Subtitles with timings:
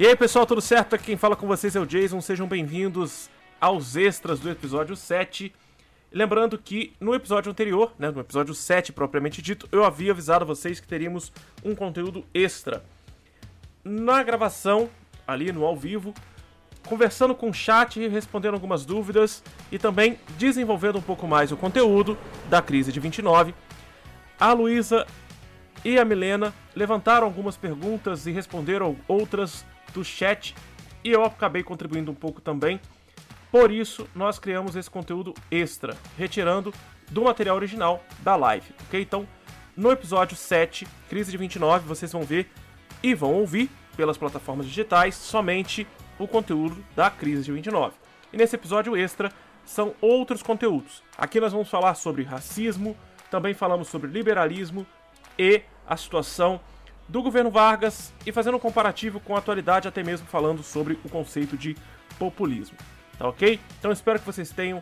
[0.00, 0.94] E aí, pessoal, tudo certo?
[0.94, 2.22] Aqui quem fala com vocês é o Jason.
[2.22, 3.28] Sejam bem-vindos
[3.60, 5.52] aos extras do episódio 7.
[6.10, 10.80] Lembrando que no episódio anterior, né, no episódio 7 propriamente dito, eu havia avisado vocês
[10.80, 11.30] que teríamos
[11.62, 12.82] um conteúdo extra.
[13.84, 14.88] Na gravação,
[15.28, 16.14] ali no ao vivo,
[16.88, 22.16] conversando com o chat, respondendo algumas dúvidas e também desenvolvendo um pouco mais o conteúdo
[22.48, 23.54] da crise de 29,
[24.40, 25.06] a Luísa
[25.84, 29.62] e a Milena levantaram algumas perguntas e responderam outras
[29.92, 30.54] do chat
[31.02, 32.80] e eu acabei contribuindo um pouco também.
[33.50, 36.72] Por isso, nós criamos esse conteúdo extra, retirando
[37.10, 39.00] do material original da live, ok?
[39.02, 39.26] Então,
[39.76, 42.48] no episódio 7, Crise de 29, vocês vão ver
[43.02, 45.86] e vão ouvir pelas plataformas digitais somente
[46.18, 47.94] o conteúdo da Crise de 29.
[48.32, 49.32] E nesse episódio extra
[49.64, 51.02] são outros conteúdos.
[51.16, 52.96] Aqui nós vamos falar sobre racismo,
[53.30, 54.86] também falamos sobre liberalismo
[55.38, 56.60] e a situação
[57.10, 61.08] do governo Vargas e fazendo um comparativo com a atualidade, até mesmo falando sobre o
[61.08, 61.76] conceito de
[62.18, 62.76] populismo.
[63.18, 63.58] Tá ok?
[63.78, 64.80] Então espero que vocês tenham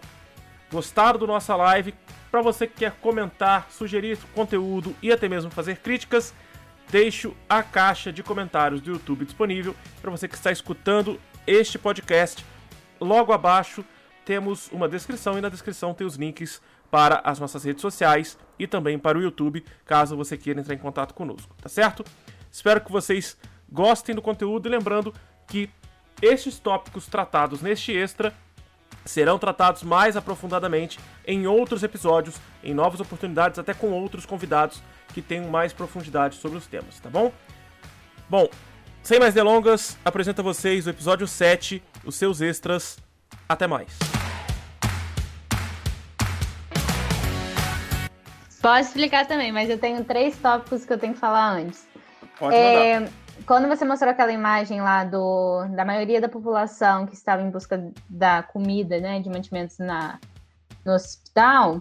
[0.70, 1.94] gostado da nossa live.
[2.30, 6.34] Para você que quer comentar, sugerir conteúdo e até mesmo fazer críticas,
[6.90, 12.44] deixo a caixa de comentários do YouTube disponível para você que está escutando este podcast.
[13.00, 13.82] Logo abaixo
[14.26, 18.66] temos uma descrição e na descrição tem os links para as nossas redes sociais e
[18.66, 22.04] também para o YouTube, caso você queira entrar em contato conosco, tá certo?
[22.50, 23.36] Espero que vocês
[23.70, 25.12] gostem do conteúdo e lembrando
[25.46, 25.70] que
[26.20, 28.32] estes tópicos tratados neste extra
[29.04, 34.82] serão tratados mais aprofundadamente em outros episódios, em novas oportunidades, até com outros convidados
[35.14, 37.32] que tenham mais profundidade sobre os temas, tá bom?
[38.28, 38.48] Bom,
[39.02, 42.98] sem mais delongas, apresento a vocês o episódio 7, os seus extras.
[43.48, 44.17] Até mais.
[48.68, 51.88] Posso explicar também, mas eu tenho três tópicos que eu tenho que falar antes.
[52.38, 53.08] Pode é,
[53.46, 57.90] quando você mostrou aquela imagem lá do, da maioria da população que estava em busca
[58.10, 60.20] da comida, né, de mantimentos na,
[60.84, 61.80] no hospital,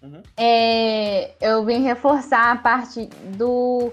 [0.00, 0.22] uhum.
[0.36, 3.92] é, eu vim reforçar a parte do,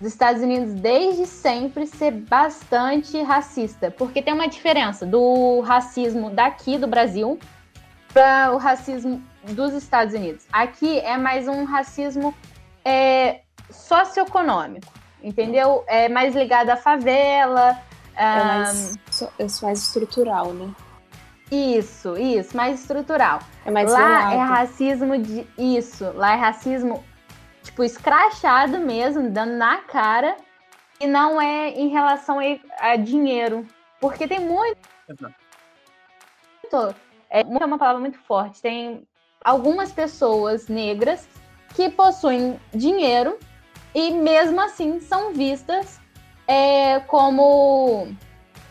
[0.00, 6.78] dos Estados Unidos desde sempre ser bastante racista, porque tem uma diferença do racismo daqui
[6.78, 7.38] do Brasil
[8.10, 9.22] para o racismo
[9.54, 10.46] dos Estados Unidos.
[10.52, 12.34] Aqui é mais um racismo
[12.84, 14.92] é, socioeconômico,
[15.22, 15.84] entendeu?
[15.86, 17.78] É mais ligado à favela.
[18.16, 18.98] É mais,
[19.38, 20.74] é mais estrutural, né?
[21.50, 23.40] Isso, isso, mais estrutural.
[23.64, 25.46] É mais lá é racismo de.
[25.56, 27.02] Isso, lá é racismo,
[27.62, 30.36] tipo, escrachado mesmo, dando na cara.
[31.00, 32.38] E não é em relação
[32.80, 33.66] a, dinheiro.
[34.00, 34.78] Porque tem muito.
[35.08, 35.34] Exato.
[37.30, 38.60] É, é uma palavra muito forte.
[38.60, 39.06] Tem
[39.44, 41.28] algumas pessoas negras
[41.74, 43.38] que possuem dinheiro
[43.94, 46.00] e mesmo assim são vistas
[46.46, 48.08] é, como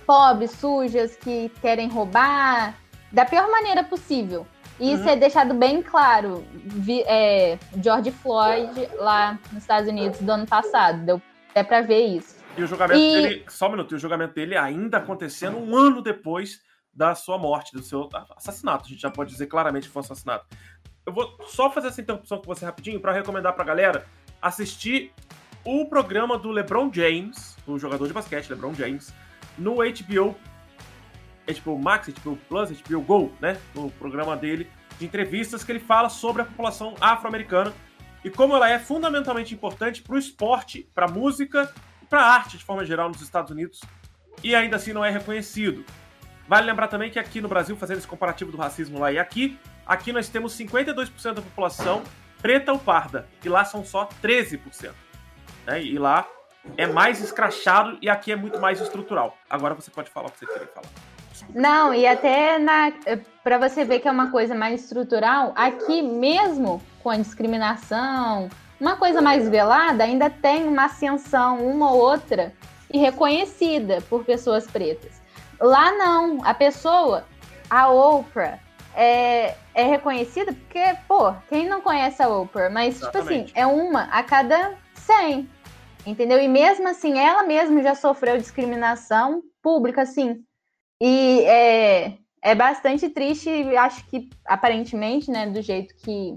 [0.05, 2.75] pobres, sujas, que querem roubar
[3.11, 4.47] da pior maneira possível.
[4.79, 5.09] E isso uhum.
[5.09, 6.45] é deixado bem claro.
[6.53, 11.03] Vi, é, George Floyd lá nos Estados Unidos do ano passado.
[11.03, 12.37] Deu até pra ver isso.
[12.55, 13.21] E o julgamento e...
[13.21, 16.61] dele, só um minuto, o julgamento dele ainda acontecendo um ano depois
[16.97, 18.85] da sua morte, do seu assassinato.
[18.85, 20.47] A gente já pode dizer claramente que foi um assassinato.
[21.05, 24.05] Eu vou só fazer essa interrupção com você rapidinho para recomendar pra galera
[24.41, 25.13] assistir
[25.63, 29.13] o programa do LeBron James, o jogador de basquete LeBron James,
[29.57, 30.35] no HBO,
[31.61, 33.59] HBO Max, HBO Plus, HBO Go, né?
[33.75, 34.69] No programa dele
[34.99, 37.71] de entrevistas que ele fala sobre a população afro-americana
[38.23, 41.71] e como ela é fundamentalmente importante para o esporte, para a música
[42.09, 43.81] para a arte de forma geral nos Estados Unidos
[44.43, 45.85] e ainda assim não é reconhecido.
[46.47, 49.59] Vale lembrar também que aqui no Brasil, fazendo esse comparativo do racismo lá e aqui,
[49.85, 52.03] aqui nós temos 52% da população
[52.41, 54.91] preta ou parda, e lá são só 13%.
[55.65, 55.83] Né?
[55.83, 56.25] E lá
[56.77, 59.37] é mais escrachado e aqui é muito mais estrutural.
[59.49, 60.87] Agora você pode falar o que você queria falar.
[61.53, 62.57] Não, e até
[63.43, 68.49] para você ver que é uma coisa mais estrutural, aqui mesmo com a discriminação,
[68.79, 72.53] uma coisa mais velada, ainda tem uma ascensão, uma ou outra,
[72.91, 75.21] e reconhecida por pessoas pretas.
[75.59, 77.25] Lá não, a pessoa,
[77.69, 78.59] a Oprah,
[78.95, 82.69] é, é reconhecida porque, pô, quem não conhece a Oprah?
[82.69, 83.45] Mas, Exatamente.
[83.45, 85.49] tipo assim, é uma a cada 100,
[86.05, 86.39] entendeu?
[86.39, 90.43] E mesmo assim, ela mesma já sofreu discriminação pública, assim.
[91.01, 96.35] E é, é bastante triste, acho que, aparentemente, né, do jeito que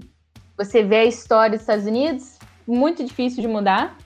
[0.57, 3.97] você vê a história dos Estados Unidos, muito difícil de mudar,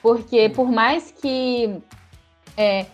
[0.00, 1.82] porque por mais que
[2.56, 2.86] é,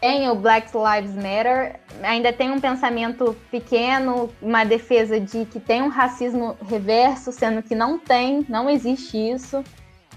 [0.00, 5.82] tem o Black Lives Matter, ainda tem um pensamento pequeno, uma defesa de que tem
[5.82, 9.64] um racismo reverso, sendo que não tem, não existe isso.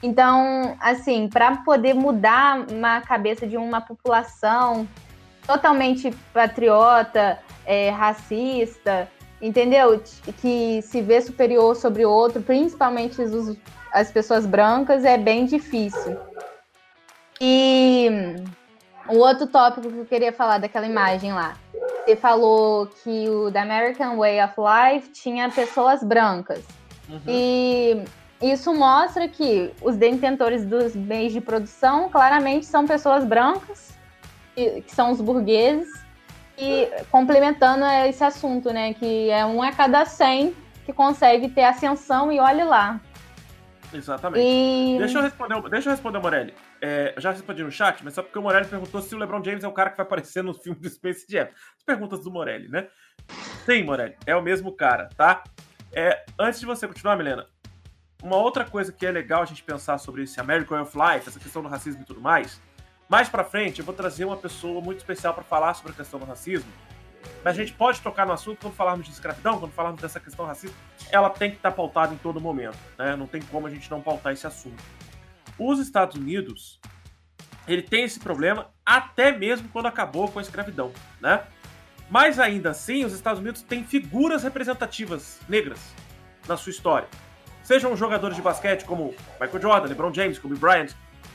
[0.02, 4.88] Então, assim, para poder mudar uma cabeça de uma população
[5.46, 9.10] totalmente patriota, é, racista,
[9.42, 10.02] entendeu?
[10.42, 13.58] Que se vê superior sobre outro, principalmente os,
[13.92, 16.18] as pessoas brancas, é bem difícil.
[17.42, 18.36] E
[19.10, 21.56] o outro tópico que eu queria falar daquela imagem lá.
[22.06, 26.64] Você falou que o The American Way of Life tinha pessoas brancas.
[27.08, 27.22] Uhum.
[27.28, 28.04] E
[28.42, 33.98] isso mostra que os detentores dos meios de produção claramente são pessoas brancas,
[34.56, 35.90] que, que são os burgueses,
[36.58, 38.94] e complementando esse assunto, né?
[38.94, 43.00] Que é um a cada 100 que consegue ter ascensão e olhe lá.
[43.94, 44.44] Exatamente.
[44.46, 44.98] E...
[45.00, 46.54] Deixa, eu responder, deixa eu responder, Morelli.
[46.82, 49.64] É, já respondi no chat, mas só porque o Morelli perguntou se o LeBron James
[49.64, 51.50] é o cara que vai aparecer no filme do Space Jam.
[51.78, 52.88] As perguntas do Morelli, né?
[53.66, 55.44] Sim, Morelli, é o mesmo cara, tá?
[55.92, 57.48] É, antes de você continuar, Milena,
[58.22, 61.30] uma outra coisa que é legal a gente pensar sobre esse American Way of Life,
[61.30, 62.62] essa questão do racismo e tudo mais.
[63.08, 66.20] Mais para frente, eu vou trazer uma pessoa muito especial para falar sobre a questão
[66.20, 66.72] do racismo.
[67.44, 70.46] Mas a gente pode tocar no assunto quando falarmos de escravidão, quando falarmos dessa questão
[70.46, 70.76] racista,
[71.10, 73.16] ela tem que estar tá pautada em todo momento, né?
[73.16, 74.82] Não tem como a gente não pautar esse assunto.
[75.60, 76.80] Os Estados Unidos,
[77.68, 80.92] ele tem esse problema até mesmo quando acabou com a escravidão,
[81.22, 81.44] né?
[82.10, 85.94] Mas ainda assim, os Estados Unidos têm figuras representativas negras
[86.48, 87.08] na sua história.
[87.62, 90.92] Sejam jogadores de basquete como Michael Jordan, LeBron James, Kobe Bryant,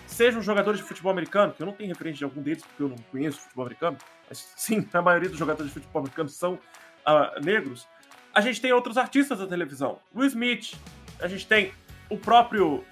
[0.07, 2.89] sejam jogadores de futebol americano, que eu não tenho referência de algum deles porque eu
[2.89, 3.97] não conheço futebol americano,
[4.29, 7.87] mas sim, a maioria dos jogadores de futebol americano são uh, negros.
[8.35, 10.01] A gente tem outros artistas da televisão.
[10.15, 10.75] Will Smith,
[11.21, 11.73] a gente tem
[12.11, 12.85] o próprio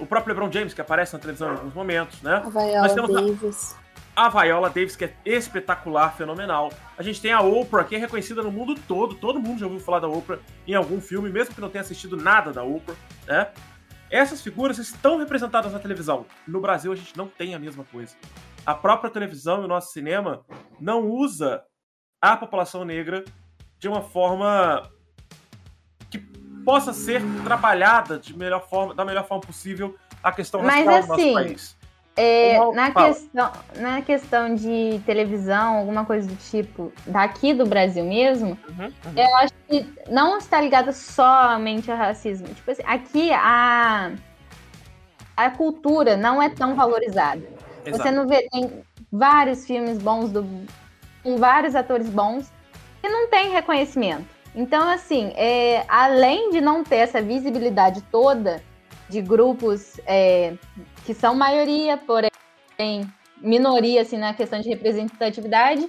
[0.00, 2.36] o próprio LeBron James que aparece na televisão em alguns momentos, né?
[2.36, 3.76] A Viola Nós temos Davis
[4.14, 6.70] a Viola Davis, que é espetacular, fenomenal.
[6.98, 9.14] A gente tem a Oprah, que é reconhecida no mundo todo.
[9.14, 12.16] Todo mundo já ouviu falar da Oprah em algum filme, mesmo que não tenha assistido
[12.16, 13.50] nada da Oprah, né?
[14.10, 16.26] Essas figuras estão representadas na televisão.
[16.46, 18.14] No Brasil, a gente não tem a mesma coisa.
[18.66, 20.44] A própria televisão e o nosso cinema
[20.78, 21.62] não usa
[22.20, 23.24] a população negra
[23.78, 24.82] de uma forma
[26.64, 31.08] possa ser trabalhada de melhor forma, da melhor forma possível a questão racial assim, do
[31.08, 31.80] nosso país.
[32.16, 38.58] É, na, questão, na questão de televisão, alguma coisa do tipo, daqui do Brasil mesmo,
[38.68, 39.12] uhum, uhum.
[39.16, 42.48] eu acho que não está ligada somente ao racismo.
[42.48, 44.12] Tipo assim, aqui a,
[45.36, 47.42] a cultura não é tão valorizada.
[47.86, 48.02] Exato.
[48.02, 50.44] Você não vê, tem vários filmes bons, do,
[51.22, 52.52] com vários atores bons,
[53.00, 54.26] que não tem reconhecimento.
[54.54, 58.62] Então, assim, é, além de não ter essa visibilidade toda
[59.08, 60.54] de grupos é,
[61.04, 62.30] que são maioria, porém
[63.40, 65.88] minoria assim, na questão de representatividade,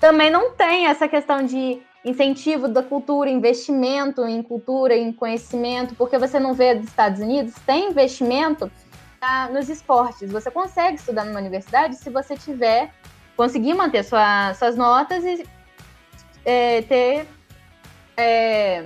[0.00, 6.18] também não tem essa questão de incentivo da cultura, investimento em cultura, em conhecimento, porque
[6.18, 8.70] você não vê dos Estados Unidos, tem investimento
[9.18, 10.30] tá, nos esportes.
[10.30, 12.92] Você consegue estudar numa universidade se você tiver,
[13.36, 15.44] conseguir manter sua, suas notas e
[16.44, 17.26] é, ter
[18.16, 18.84] é,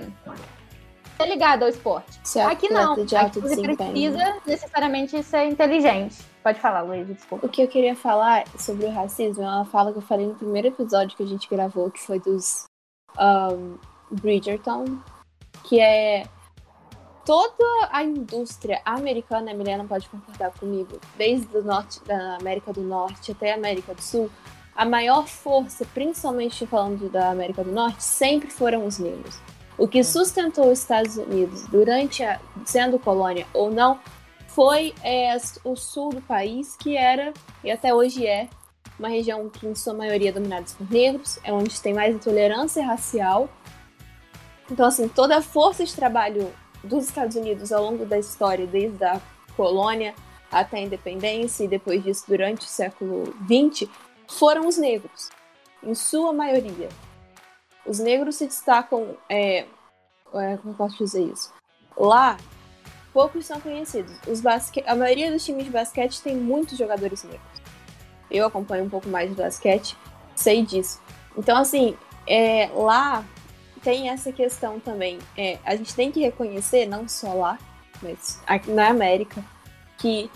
[1.21, 2.19] ser ligado ao esporte.
[2.23, 3.05] Ser Aqui não.
[3.05, 6.17] De Aqui você precisa necessariamente ser inteligente.
[6.43, 7.45] Pode falar, Luiz, desculpa.
[7.45, 10.35] O que eu queria falar sobre o racismo é uma fala que eu falei no
[10.35, 12.65] primeiro episódio que a gente gravou, que foi dos
[13.19, 13.77] um,
[14.09, 14.85] Bridgerton,
[15.63, 16.23] que é
[17.23, 22.81] toda a indústria americana, a Milena pode concordar comigo, desde o norte da América do
[22.81, 24.31] Norte até a América do Sul,
[24.75, 29.39] a maior força, principalmente falando da América do Norte, sempre foram os negros.
[29.77, 33.99] O que sustentou os Estados Unidos durante a sendo colônia ou não
[34.47, 38.47] foi é, o sul do país, que era e até hoje é
[38.99, 42.85] uma região que em sua maioria é dominada por negros, é onde tem mais intolerância
[42.85, 43.49] racial.
[44.69, 46.51] Então assim, toda a força de trabalho
[46.83, 49.19] dos Estados Unidos ao longo da história, desde a
[49.55, 50.13] colônia
[50.51, 53.89] até a independência e depois disso durante o século XX,
[54.31, 55.29] foram os negros,
[55.83, 56.89] em sua maioria.
[57.85, 59.17] Os negros se destacam.
[59.29, 59.65] É,
[60.33, 61.53] é, como posso dizer isso?
[61.97, 62.37] Lá,
[63.11, 64.13] poucos são conhecidos.
[64.27, 64.83] Os basque...
[64.87, 67.61] A maioria dos times de basquete tem muitos jogadores negros.
[68.29, 69.97] Eu acompanho um pouco mais de basquete,
[70.35, 71.01] sei disso.
[71.37, 73.25] Então, assim, é, lá
[73.83, 75.19] tem essa questão também.
[75.37, 77.59] É, a gente tem que reconhecer, não só lá,
[78.01, 79.43] mas aqui na América,
[79.97, 80.31] que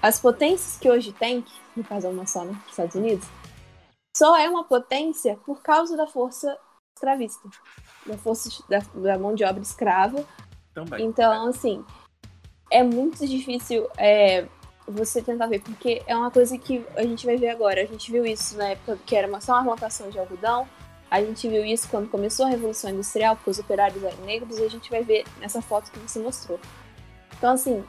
[0.00, 1.44] as potências que hoje tem,
[1.76, 3.26] no caso é uma só, né, Estados Unidos,
[4.16, 6.56] só é uma potência por causa da força
[6.94, 7.48] escravista,
[8.06, 10.24] da força da, da mão de obra escrava.
[10.74, 11.04] Também.
[11.04, 11.84] Então, assim,
[12.70, 14.46] é muito difícil é,
[14.86, 17.82] você tentar ver, porque é uma coisa que a gente vai ver agora.
[17.82, 20.68] A gente viu isso na época que era uma, só uma plantação de algodão.
[21.10, 24.64] A gente viu isso quando começou a Revolução Industrial, porque os operários eram negros, e
[24.64, 26.58] a gente vai ver nessa foto que você mostrou.
[27.36, 27.84] Então, assim,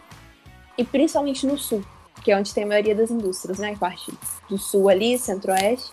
[0.78, 1.84] e principalmente no sul,
[2.24, 3.76] que é onde tem a maioria das indústrias, né?
[3.76, 4.12] Parte
[4.50, 5.92] do sul ali, centro-oeste.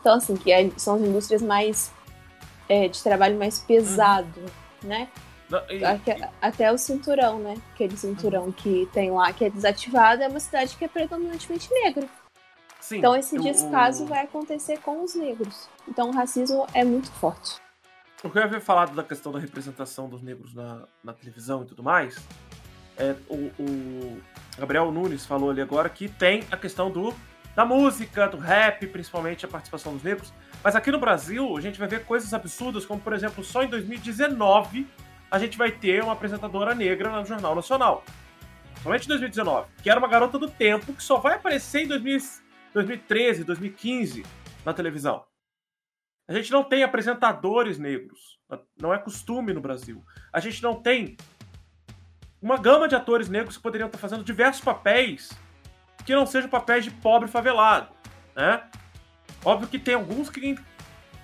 [0.00, 1.92] Então, assim, que é, são as indústrias mais
[2.68, 4.88] é, de trabalho mais pesado, uhum.
[4.88, 5.08] né?
[5.48, 6.28] Não, e, até, e...
[6.40, 7.54] até, o cinturão, né?
[7.72, 8.52] Aquele cinturão uhum.
[8.52, 12.08] que tem lá, que é desativado, é uma cidade que é predominantemente negra.
[12.80, 14.06] Sim, então esse descaso o...
[14.06, 15.68] vai acontecer com os negros.
[15.86, 17.60] Então o racismo é muito forte.
[18.24, 21.66] O que eu havia falado da questão da representação dos negros na, na televisão e
[21.66, 22.16] tudo mais,
[22.96, 24.22] é, o, o,
[24.58, 27.14] Gabriel Nunes falou ali agora que tem a questão do,
[27.54, 30.32] da música, do rap, principalmente a participação dos negros.
[30.62, 33.68] Mas aqui no Brasil, a gente vai ver coisas absurdas, como por exemplo, só em
[33.68, 34.86] 2019
[35.30, 38.04] a gente vai ter uma apresentadora negra no Jornal Nacional.
[38.82, 39.68] Somente em 2019.
[39.82, 42.20] Que era uma garota do tempo que só vai aparecer em 2000,
[42.74, 44.26] 2013, 2015
[44.64, 45.24] na televisão.
[46.28, 48.38] A gente não tem apresentadores negros.
[48.80, 50.04] Não é costume no Brasil.
[50.32, 51.16] A gente não tem
[52.42, 55.30] uma gama de atores negros que poderiam estar fazendo diversos papéis
[56.04, 57.88] que não sejam papéis de pobre favelado,
[58.34, 58.64] né?
[59.44, 60.58] Óbvio que tem alguns que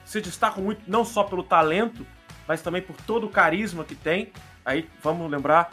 [0.05, 2.07] se destacam muito não só pelo talento,
[2.47, 4.33] mas também por todo o carisma que tem.
[4.65, 5.71] Aí vamos lembrar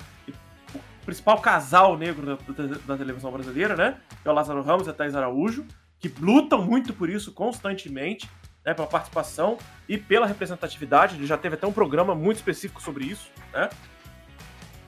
[0.67, 3.97] o principal casal negro da, da, da televisão brasileira, né?
[4.23, 5.65] É o Lázaro Ramos e a Thais Araújo,
[5.99, 8.29] que lutam muito por isso constantemente,
[8.65, 8.73] né?
[8.73, 11.15] Pela participação e pela representatividade.
[11.15, 13.69] Ele já teve até um programa muito específico sobre isso, né?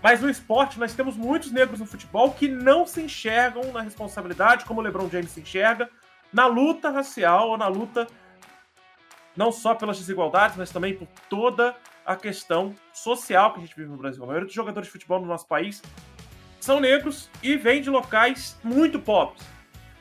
[0.02, 4.66] Mas no esporte, nós temos muitos negros no futebol que não se enxergam na responsabilidade,
[4.66, 5.90] como o LeBron James se enxerga,
[6.32, 8.08] na luta racial ou na luta
[9.36, 11.76] não só pelas desigualdades, mas também por toda
[12.06, 14.24] a questão social que a gente vive no Brasil.
[14.24, 15.82] A maioria dos jogadores de futebol no nosso país
[16.60, 19.46] são negros e vêm de locais muito pobres.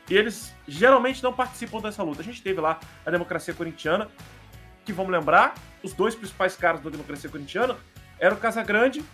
[0.08, 2.22] E eles geralmente não participam dessa luta.
[2.22, 4.08] A gente teve lá a democracia corintiana,
[4.84, 7.76] que vamos lembrar, os dois principais caras da democracia corintiana
[8.18, 9.04] eram o Casagrande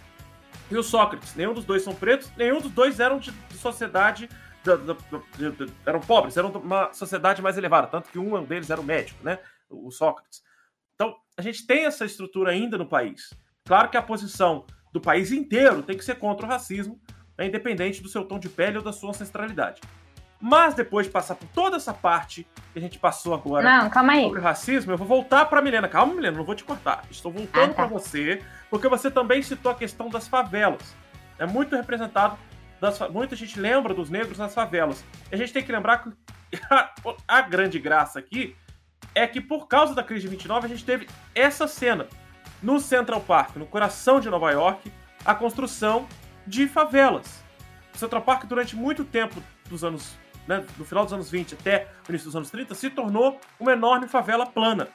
[0.73, 1.35] e o Sócrates.
[1.35, 4.29] Nenhum dos dois são pretos, nenhum dos dois eram de sociedade
[4.65, 8.81] da, da, da, eram pobres, eram uma sociedade mais elevada, tanto que um deles era
[8.81, 9.39] o médico, né?
[9.69, 10.43] O Sócrates.
[10.95, 13.35] Então, a gente tem essa estrutura ainda no país.
[13.65, 17.01] Claro que a posição do país inteiro tem que ser contra o racismo,
[17.37, 19.81] né, independente do seu tom de pele ou da sua ancestralidade.
[20.45, 24.15] Mas depois de passar por toda essa parte que a gente passou agora não, calma
[24.15, 24.25] aí.
[24.25, 25.87] sobre racismo, eu vou voltar para Milena.
[25.87, 27.05] Calma, Milena, não vou te cortar.
[27.09, 27.75] Estou voltando ah, tá.
[27.75, 30.97] para você, porque você também citou a questão das favelas.
[31.39, 32.37] É muito representado
[32.81, 35.05] das, muita gente lembra dos negros nas favelas.
[35.31, 36.13] E a gente tem que lembrar que
[36.69, 36.91] a,
[37.39, 38.57] a, grande graça aqui
[39.15, 42.09] é que por causa da crise de 29 a gente teve essa cena
[42.61, 44.93] no Central Park, no coração de Nova York,
[45.25, 46.09] a construção
[46.45, 47.45] de favelas.
[47.95, 51.89] O Central Park durante muito tempo dos anos, né, do final dos anos 20 até
[52.07, 54.89] o início dos anos 30 se tornou uma enorme favela plana,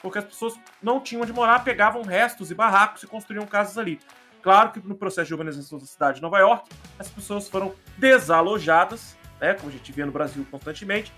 [0.00, 4.00] porque as pessoas não tinham onde morar, pegavam restos e barracos e construíam casas ali.
[4.42, 6.68] Claro que no processo de urbanização da cidade de Nova York,
[6.98, 11.12] as pessoas foram desalojadas, né, como a gente vê no Brasil constantemente,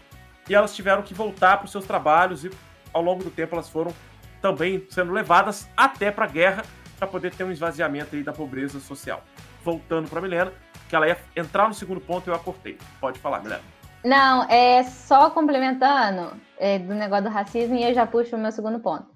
[0.48, 2.50] e elas tiveram que voltar para os seus trabalhos e
[2.92, 3.94] ao longo do tempo elas foram
[4.42, 6.64] também sendo levadas até para a guerra
[6.98, 9.24] para poder ter um esvaziamento aí da pobreza social.
[9.62, 10.52] Voltando para Milena,
[10.94, 12.78] que ela ia entrar no segundo ponto e eu acortei.
[13.00, 13.62] Pode falar, Milena.
[14.04, 18.52] Não, é só complementando é, do negócio do racismo e eu já puxo o meu
[18.52, 19.06] segundo ponto.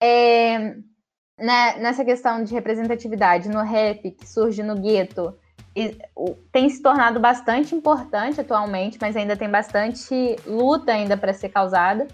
[0.00, 0.76] É,
[1.38, 5.36] né, nessa questão de representatividade no rap que surge no gueto
[6.50, 12.08] tem se tornado bastante importante atualmente, mas ainda tem bastante luta ainda para ser causada.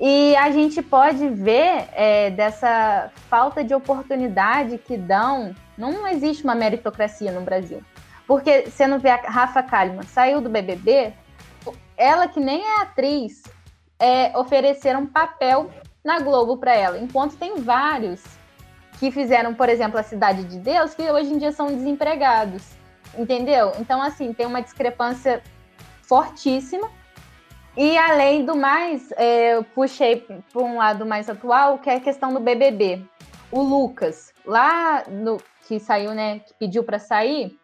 [0.00, 5.54] E a gente pode ver é, dessa falta de oportunidade que dão.
[5.76, 7.82] Não existe uma meritocracia no Brasil.
[8.28, 11.14] Porque você não vê a Rafa Kalimann saiu do BBB,
[11.96, 13.42] ela que nem é atriz,
[13.98, 15.70] é, ofereceram papel
[16.04, 18.22] na Globo para ela, enquanto tem vários
[19.00, 22.76] que fizeram, por exemplo, a Cidade de Deus, que hoje em dia são desempregados.
[23.16, 23.72] Entendeu?
[23.80, 25.42] Então, assim, tem uma discrepância
[26.02, 26.90] fortíssima.
[27.76, 32.00] E além do mais, é, eu puxei para um lado mais atual, que é a
[32.00, 33.02] questão do BBB.
[33.50, 37.56] O Lucas, lá no que saiu, né, que pediu para sair,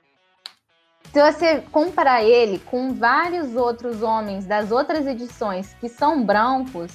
[1.12, 6.92] se você comparar ele com vários outros homens das outras edições que são brancos,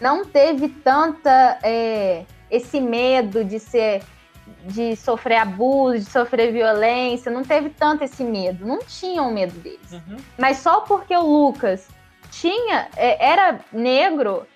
[0.00, 4.02] não teve tanta é, esse medo de ser
[4.64, 9.92] de sofrer abuso, de sofrer violência, não teve tanto esse medo, não tinham medo deles.
[9.92, 10.16] Uhum.
[10.38, 11.88] Mas só porque o Lucas
[12.30, 14.46] tinha, é, era negro,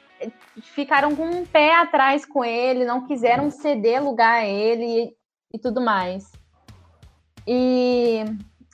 [0.63, 5.17] ficaram com um pé atrás com ele, não quiseram ceder lugar a ele e,
[5.55, 6.31] e tudo mais.
[7.47, 8.25] E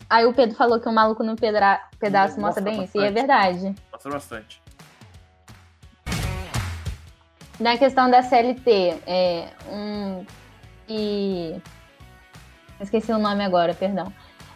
[0.09, 2.89] aí o Pedro falou que o maluco no pedra, pedaço mostra, mostra bem bastante.
[2.89, 3.75] isso, e é verdade.
[3.93, 4.63] Mostra bastante.
[7.61, 10.25] Na questão da CLT, é um
[10.89, 11.61] e
[12.81, 14.13] esqueci o nome agora, perdão.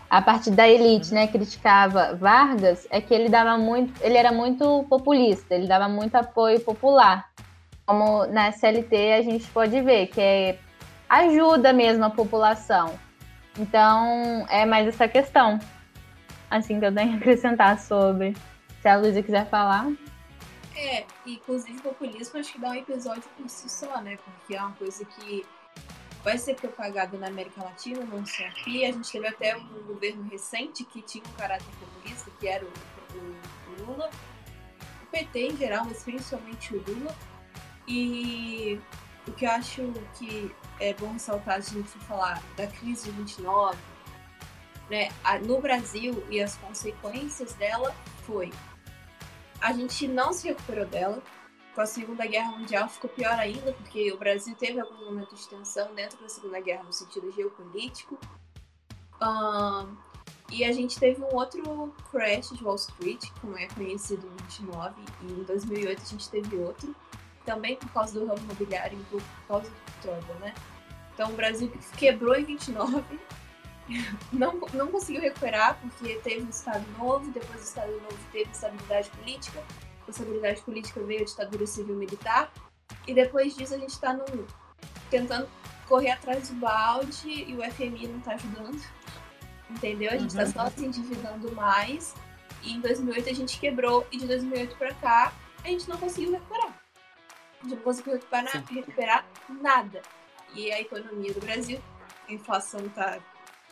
[0.08, 4.84] a parte da elite, né, criticava Vargas, é que ele dava muito, ele era muito
[4.88, 7.30] populista, ele dava muito apoio popular.
[7.84, 10.58] Como na CLT a gente pode ver, que é,
[11.08, 12.94] ajuda mesmo a população.
[13.58, 15.58] Então, é mais essa questão.
[16.50, 18.34] Assim que eu tenho a acrescentar sobre.
[18.80, 19.92] Se a Luísa quiser falar.
[20.74, 24.18] É, inclusive populismo acho que dá um episódio por si só, né?
[24.24, 25.44] Porque é uma coisa que
[26.24, 28.84] vai ser propagada na América Latina, não só aqui.
[28.84, 32.68] A gente teve até um governo recente que tinha um caráter populista, que era o,
[32.68, 34.10] o, o Lula.
[35.02, 37.14] O PT em geral, mas principalmente o Lula.
[37.86, 38.80] E
[39.26, 43.78] o que eu acho que é bom ressaltar, a gente falar da crise de 29,
[44.90, 45.08] né,
[45.46, 47.94] no Brasil e as consequências dela
[48.26, 48.50] foi
[49.62, 51.22] a gente não se recuperou dela.
[51.74, 55.48] Com a Segunda Guerra Mundial ficou pior ainda, porque o Brasil teve algum momento de
[55.48, 58.18] tensão dentro da Segunda Guerra no sentido geopolítico.
[59.22, 59.96] Um,
[60.50, 65.02] e a gente teve um outro crash de Wall Street, como é conhecido em 29,
[65.22, 66.94] e em 2008 a gente teve outro,
[67.44, 70.54] também por causa do ramo imobiliário e por causa do petróleo, né?
[71.14, 73.04] Então o Brasil quebrou em 29
[74.32, 79.10] não, não conseguiu recuperar porque teve um Estado novo, depois do Estado novo teve estabilidade
[79.10, 79.62] política,
[80.04, 82.52] com estabilidade política veio a ditadura civil-militar,
[83.06, 84.18] e depois disso a gente está
[85.10, 85.48] tentando
[85.88, 88.80] correr atrás do balde e o FMI não está ajudando,
[89.70, 90.10] entendeu?
[90.10, 90.52] A gente está uhum.
[90.52, 92.14] só se endividando mais,
[92.62, 95.32] e em 2008 a gente quebrou, e de 2008 para cá
[95.64, 96.81] a gente não conseguiu recuperar.
[97.62, 100.02] Não conseguiu recuperar, recuperar nada.
[100.54, 101.80] E a economia do Brasil,
[102.28, 103.18] a inflação está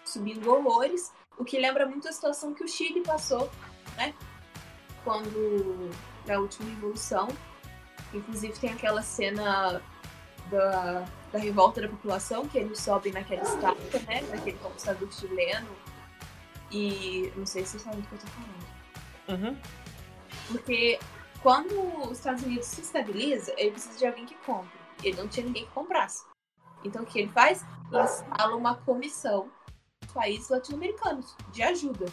[0.04, 3.50] subindo horrores, o que lembra muito a situação que o Chile passou,
[3.97, 4.14] né?
[5.04, 5.90] Quando
[6.26, 7.28] na última revolução,
[8.12, 9.82] inclusive tem aquela cena
[10.50, 14.22] da, da revolta da população, que eles sobem naquela estátua, né?
[14.22, 15.68] Daquele conquistador chileno.
[16.70, 19.42] E não sei se vocês sabem do que eu tô falando.
[19.42, 19.61] Uhum.
[20.48, 20.98] Porque
[21.42, 21.72] quando
[22.11, 24.79] os Estados Unidos se estabiliza, ele precisa de alguém que compre.
[25.03, 26.24] Ele não tinha ninguém que comprasse.
[26.85, 27.64] Então o que ele faz?
[27.90, 29.50] Ele instala uma comissão
[30.12, 32.07] países latino-americanos de ajuda.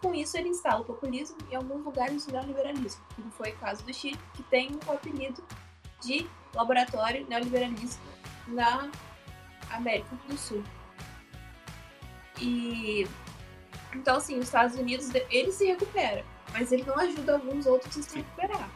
[0.00, 3.56] Com isso, ele instala o populismo e alguns lugares o neoliberalismo, que não foi o
[3.56, 5.42] caso do Chile, que tem o apelido
[6.00, 8.02] de laboratório neoliberalista
[8.46, 8.90] na
[9.70, 10.62] América do Sul.
[12.40, 13.06] E
[13.94, 18.02] então, assim, os Estados Unidos, ele se recupera, mas ele não ajuda alguns outros a
[18.02, 18.70] se recuperar.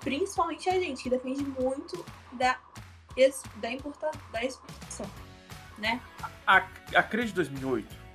[0.00, 2.58] Principalmente a gente, que depende muito da,
[3.56, 5.10] da, importa, da exportação,
[5.78, 6.00] né?
[6.46, 6.56] A,
[6.94, 8.06] a crise de 2008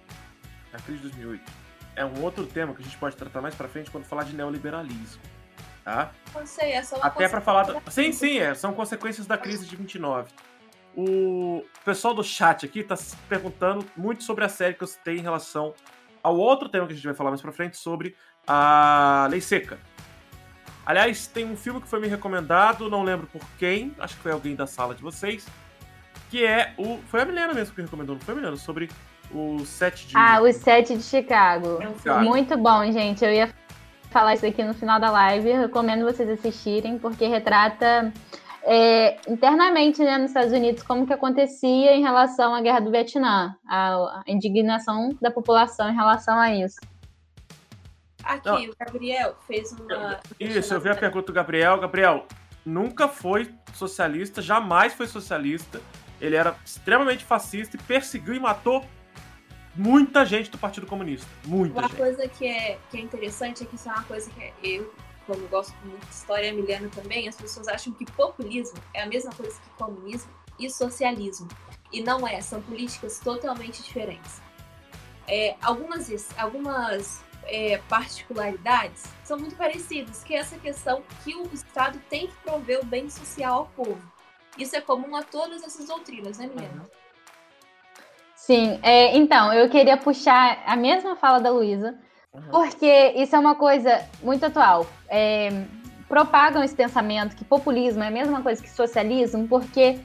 [0.74, 1.52] a crise de 2008,
[1.95, 4.36] é um outro tema que a gente pode tratar mais para frente quando falar de
[4.36, 5.21] neoliberalismo.
[5.84, 6.12] Tá?
[6.34, 7.63] Não sei, é só uma Até para falar.
[7.63, 7.91] Do...
[7.91, 10.32] Sim, sim, é, são consequências da crise de 29.
[10.95, 15.17] O pessoal do chat aqui está se perguntando muito sobre a série que eu citei
[15.17, 15.74] em relação
[16.21, 18.15] ao outro tema que a gente vai falar mais pra frente sobre
[18.54, 19.80] a Lei Seca.
[20.86, 24.32] Aliás, tem um filme que foi me recomendado, não lembro por quem, acho que foi
[24.34, 25.48] alguém da sala de vocês,
[26.30, 26.98] que é o.
[27.08, 28.58] Foi a Milena mesmo que recomendou, não foi a Milena?
[28.58, 28.90] Sobre
[29.32, 30.18] o set de.
[30.18, 31.80] Ah, o set de Chicago.
[32.24, 33.24] Muito bom, gente.
[33.24, 33.54] Eu ia
[34.10, 35.54] falar isso aqui no final da live.
[35.54, 38.12] Recomendo vocês assistirem, porque retrata
[38.64, 43.56] é, internamente né, nos Estados Unidos como que acontecia em relação à guerra do Vietnã,
[43.66, 46.82] a, a indignação da população em relação a isso.
[48.24, 48.66] Aqui, Não.
[48.66, 50.20] o Gabriel fez uma.
[50.40, 51.80] Isso, eu vi a pergunta do Gabriel.
[51.80, 52.28] Gabriel,
[52.66, 55.82] nunca foi socialista, jamais foi socialista.
[56.20, 58.86] Ele era extremamente fascista e perseguiu e matou
[59.76, 61.28] muita gente do Partido Comunista.
[61.46, 61.98] Muita uma gente.
[61.98, 64.94] coisa que é, que é interessante é que isso é uma coisa que eu,
[65.26, 69.32] como gosto muito de história, Milena também, as pessoas acham que populismo é a mesma
[69.32, 71.48] coisa que comunismo e socialismo.
[71.92, 74.42] E não é, são políticas totalmente diferentes.
[75.28, 81.99] É, algumas algumas é, particularidades são muito parecidas, que é essa questão que o Estado
[82.10, 84.01] tem que prover o bem social ao povo.
[84.58, 86.49] Isso é comum a todas essas doutrinas, né?
[86.54, 86.82] Uhum.
[88.36, 91.97] Sim, é, então, eu queria puxar a mesma fala da Luísa,
[92.34, 92.41] uhum.
[92.49, 94.86] porque isso é uma coisa muito atual.
[95.08, 95.49] É,
[96.08, 99.99] propagam esse pensamento que populismo é a mesma coisa que socialismo, porque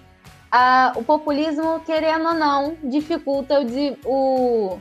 [0.51, 3.67] a, o populismo, querendo ou não, dificulta o,
[4.05, 4.81] o,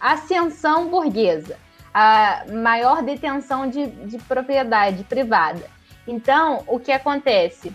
[0.00, 1.56] ascensão burguesa,
[1.92, 5.62] a maior detenção de, de propriedade privada.
[6.06, 7.72] Então, o que acontece?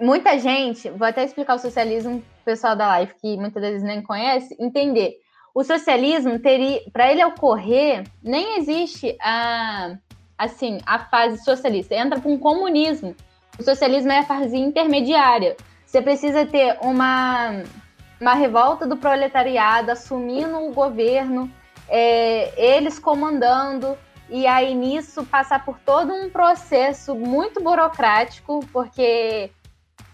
[0.00, 4.56] Muita gente, vou até explicar o socialismo pessoal da live que muitas vezes nem conhece,
[4.58, 5.16] entender.
[5.54, 9.96] O socialismo teria, para ele ocorrer, nem existe a
[10.36, 11.94] assim, a fase socialista.
[11.94, 13.14] Entra para um comunismo.
[13.58, 15.56] O socialismo é a fase intermediária.
[15.84, 17.62] Você precisa ter uma
[18.22, 21.50] uma revolta do proletariado assumindo o governo
[21.88, 23.98] é, eles comandando,
[24.30, 29.50] e aí nisso passar por todo um processo muito burocrático, porque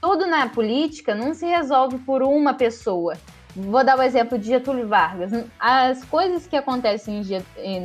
[0.00, 3.14] tudo na política não se resolve por uma pessoa.
[3.54, 5.30] Vou dar o exemplo de Getúlio Vargas.
[5.60, 7.22] As coisas que acontecem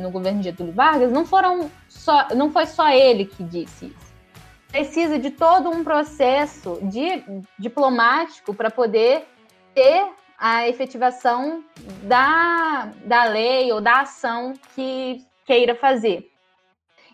[0.00, 4.14] no governo de Getúlio Vargas não foram só, não foi só ele que disse isso.
[4.68, 7.22] Precisa de todo um processo de,
[7.58, 9.26] diplomático para poder
[9.74, 10.06] ter
[10.38, 11.64] a efetivação
[12.02, 16.30] da, da lei ou da ação que queira fazer.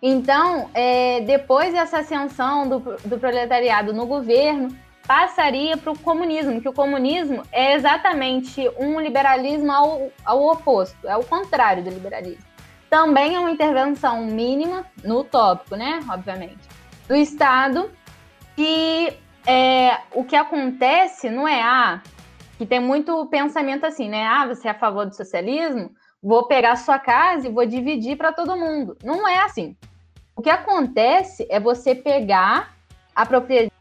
[0.03, 4.75] Então, é, depois dessa ascensão do, do proletariado no governo,
[5.07, 11.17] passaria para o comunismo, que o comunismo é exatamente um liberalismo ao, ao oposto, é
[11.17, 12.45] o contrário do liberalismo.
[12.89, 16.01] Também é uma intervenção mínima, no utópico, né?
[16.09, 16.59] Obviamente,
[17.07, 17.91] do Estado,
[18.57, 19.13] e
[19.47, 22.01] é, o que acontece não é, ah,
[22.61, 24.27] que tem muito pensamento assim, né?
[24.27, 25.93] Ah, você é a favor do socialismo?
[26.23, 28.99] Vou pegar sua casa e vou dividir para todo mundo.
[29.03, 29.75] Não é assim.
[30.37, 32.77] O que acontece é você pegar
[33.17, 33.73] a propriedade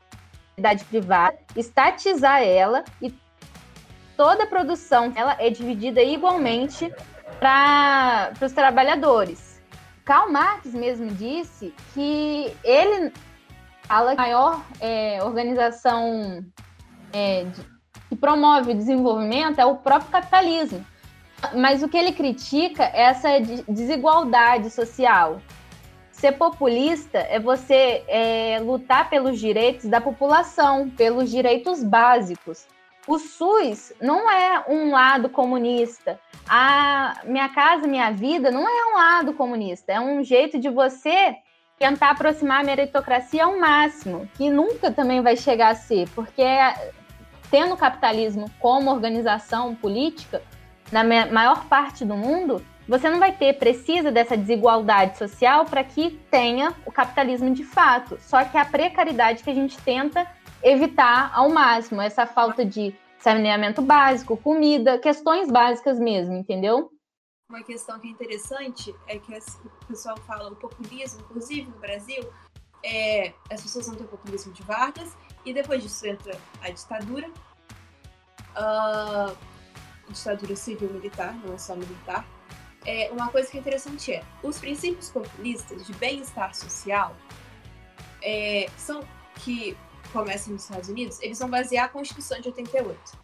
[0.90, 3.14] privada, estatizar ela e
[4.16, 6.90] toda a produção ela é dividida igualmente
[7.38, 9.62] para os trabalhadores.
[10.06, 13.12] Karl Marx mesmo disse que ele
[13.84, 16.46] fala que a maior é, organização
[17.12, 17.62] é, de,
[18.20, 20.86] promove o desenvolvimento é o próprio capitalismo.
[21.56, 23.30] Mas o que ele critica é essa
[23.68, 25.42] desigualdade social.
[26.12, 32.68] Ser populista é você é, lutar pelos direitos da população, pelos direitos básicos.
[33.08, 36.20] O SUS não é um lado comunista.
[36.48, 39.94] A Minha Casa Minha Vida não é um lado comunista.
[39.94, 41.36] É um jeito de você
[41.80, 46.44] tentar aproximar a meritocracia ao máximo, que nunca também vai chegar a ser, porque
[47.52, 50.42] tendo o capitalismo como organização política,
[50.92, 56.20] na maior parte do mundo, você não vai ter, precisa dessa desigualdade social para que
[56.32, 58.18] tenha o capitalismo de fato.
[58.20, 60.28] Só que a precariedade que a gente tenta
[60.64, 66.90] evitar ao máximo, essa falta de saneamento básico, comida, questões básicas mesmo, entendeu?
[67.50, 72.24] Uma questão que é interessante é que o pessoal fala o populismo, inclusive no Brasil,
[72.84, 77.30] é, as pessoas vão ter o populismo de Vargas e depois disso entra a ditadura,
[78.56, 79.38] uh,
[80.10, 82.26] ditadura civil-militar, não é só militar,
[82.86, 87.16] é, uma coisa que é interessante é, os princípios populistas de bem-estar social
[88.22, 89.78] é, são que
[90.14, 93.18] começam nos Estados Unidos, eles vão basear a Constituição de 88.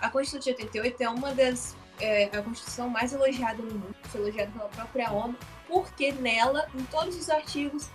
[0.00, 4.20] A Constituição de 88 é uma das é, a Constituição mais elogiada no mundo, foi
[4.20, 7.88] elogiada pela própria ONU, porque nela, em todos os artigos,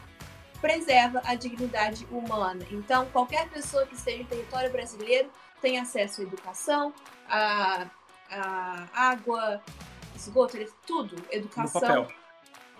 [0.62, 2.65] preserva a dignidade humana.
[2.71, 5.30] Então, qualquer pessoa que esteja em território brasileiro
[5.62, 6.93] tem acesso à educação,
[7.28, 7.88] à,
[8.30, 9.62] à água,
[10.15, 12.08] esgoto, tudo, educação.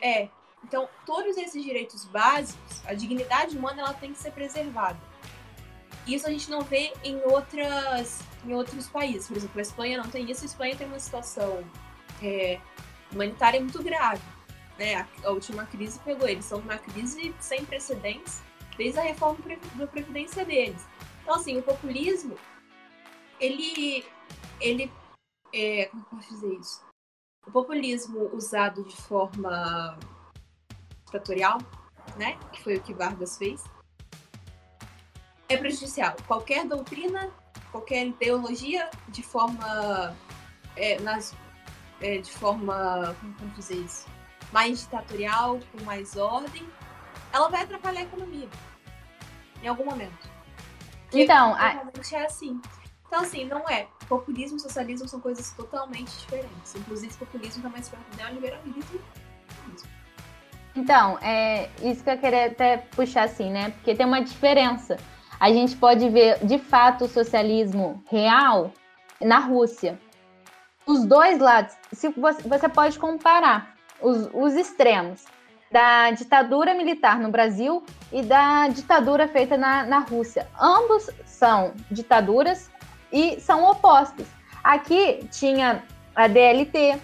[0.02, 0.30] É.
[0.64, 5.00] Então, todos esses direitos básicos, a dignidade humana, ela tem que ser preservada.
[6.06, 9.28] Isso a gente não vê em outras, em outros países.
[9.28, 10.44] Por exemplo, a Espanha não tem isso.
[10.44, 11.64] A Espanha tem uma situação
[12.22, 12.60] é,
[13.12, 14.22] humanitária muito grave.
[14.82, 14.96] Né?
[14.96, 16.46] A, a, última crise pegou eles.
[16.46, 18.42] São uma crise sem precedentes
[18.76, 19.38] desde a reforma
[19.76, 20.88] da previdência deles.
[21.22, 22.36] Então, assim, o populismo,
[23.40, 24.04] ele,
[24.60, 24.92] ele,
[25.54, 26.92] é, como posso dizer isso?
[27.46, 29.98] o populismo usado de forma
[31.06, 31.58] ditatorial,
[32.18, 33.64] né, que foi o que Vargas fez,
[35.50, 36.16] é prejudicial.
[36.28, 37.32] Qualquer doutrina,
[37.72, 40.16] qualquer ideologia de forma
[40.76, 41.36] é, nas,
[42.00, 44.08] é, de forma como vamos dizer isso,
[44.52, 46.68] mais ditatorial, com mais ordem,
[47.34, 48.48] ela vai atrapalhar a economia
[49.64, 50.30] em algum momento.
[51.14, 52.20] Então, normalmente a...
[52.20, 52.62] é assim.
[53.08, 53.88] Então, assim, não é.
[54.08, 56.76] Populismo e socialismo são coisas totalmente diferentes.
[56.76, 59.02] Inclusive, populismo está mais perto do neoliberalismo.
[60.74, 63.72] Então, é isso que eu queria até puxar assim, né?
[63.72, 64.98] Porque tem uma diferença.
[65.40, 68.72] A gente pode ver, de fato, o socialismo real
[69.20, 70.00] na Rússia.
[70.86, 75.26] Os dois lados, se você, você pode comparar os, os extremos
[75.72, 80.48] da ditadura militar no Brasil e da ditadura feita na, na Rússia.
[80.60, 82.70] Ambos são ditaduras
[83.12, 84.28] e são opostos.
[84.64, 85.84] Aqui tinha
[86.14, 87.00] a DLT,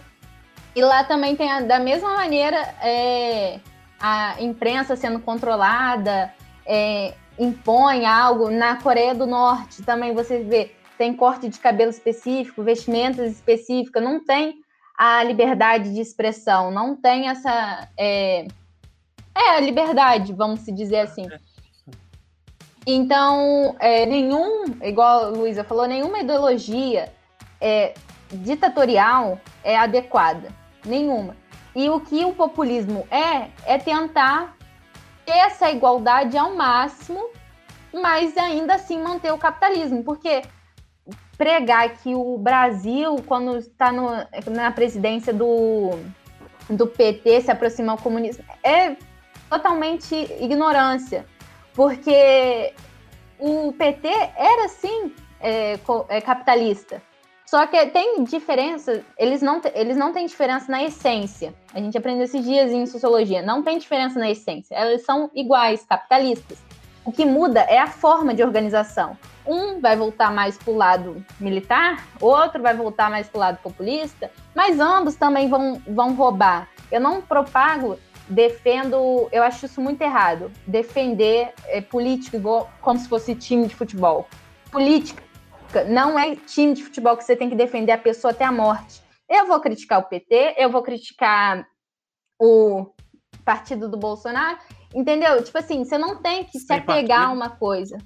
[0.78, 3.60] e lá também tem, a, da mesma maneira, é,
[4.00, 6.32] a imprensa sendo controlada,
[6.64, 8.52] é, impõe algo.
[8.52, 14.24] Na Coreia do Norte também você vê, tem corte de cabelo específico, vestimentas específicas, não
[14.24, 14.62] tem
[14.98, 17.88] a liberdade de expressão, não tem essa.
[17.96, 18.48] É,
[19.36, 21.28] é a liberdade, vamos se dizer assim.
[22.86, 27.14] Então, é, nenhum, igual a Luísa falou, nenhuma ideologia
[27.62, 27.94] é,
[28.32, 30.50] ditatorial é adequada.
[30.84, 31.36] Nenhuma.
[31.76, 34.58] E o que o populismo é, é tentar
[35.26, 37.30] ter essa igualdade ao máximo,
[37.94, 40.04] mas ainda assim manter o capitalismo.
[40.04, 40.42] Porque
[41.38, 45.92] pregar que o Brasil, quando está na presidência do,
[46.70, 48.96] do PT, se aproxima ao comunismo, é
[49.50, 51.26] totalmente ignorância.
[51.74, 52.74] Porque
[53.40, 57.02] o PT era sim é, é, capitalista.
[57.46, 61.54] Só que tem diferença, eles não, eles não têm diferença na essência.
[61.74, 63.42] A gente aprendeu esses dias em sociologia.
[63.42, 64.76] Não tem diferença na essência.
[64.76, 66.67] Elas são iguais, capitalistas.
[67.08, 69.18] O que muda é a forma de organização.
[69.46, 73.60] Um vai voltar mais para o lado militar, outro vai voltar mais para o lado
[73.64, 76.68] populista, mas ambos também vão, vão roubar.
[76.92, 83.34] Eu não propago, defendo, eu acho isso muito errado, defender é, político como se fosse
[83.36, 84.28] time de futebol.
[84.70, 85.24] Política
[85.88, 89.02] não é time de futebol que você tem que defender a pessoa até a morte.
[89.30, 91.66] Eu vou criticar o PT, eu vou criticar
[92.38, 92.88] o
[93.46, 94.58] partido do Bolsonaro,
[94.94, 95.44] entendeu?
[95.44, 97.30] Tipo assim, você não tem que Sem se apegar partido.
[97.30, 97.98] a uma coisa.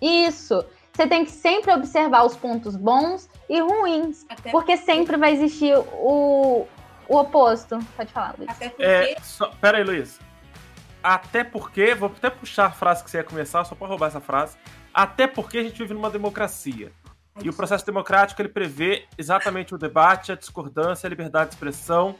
[0.00, 5.32] Isso você tem que sempre observar os pontos bons e ruins, Até porque sempre vai
[5.32, 6.66] existir o,
[7.08, 7.78] o oposto.
[7.96, 8.50] Pode falar, Luiz.
[8.50, 8.84] Até porque...
[8.84, 10.20] É, só, pera aí, Luiz.
[11.02, 14.20] Até porque, vou até puxar a frase que você ia começar, só para roubar essa
[14.20, 14.56] frase.
[14.92, 16.92] Até porque a gente vive numa democracia.
[17.42, 22.14] E o processo democrático ele prevê exatamente o debate, a discordância, a liberdade de expressão.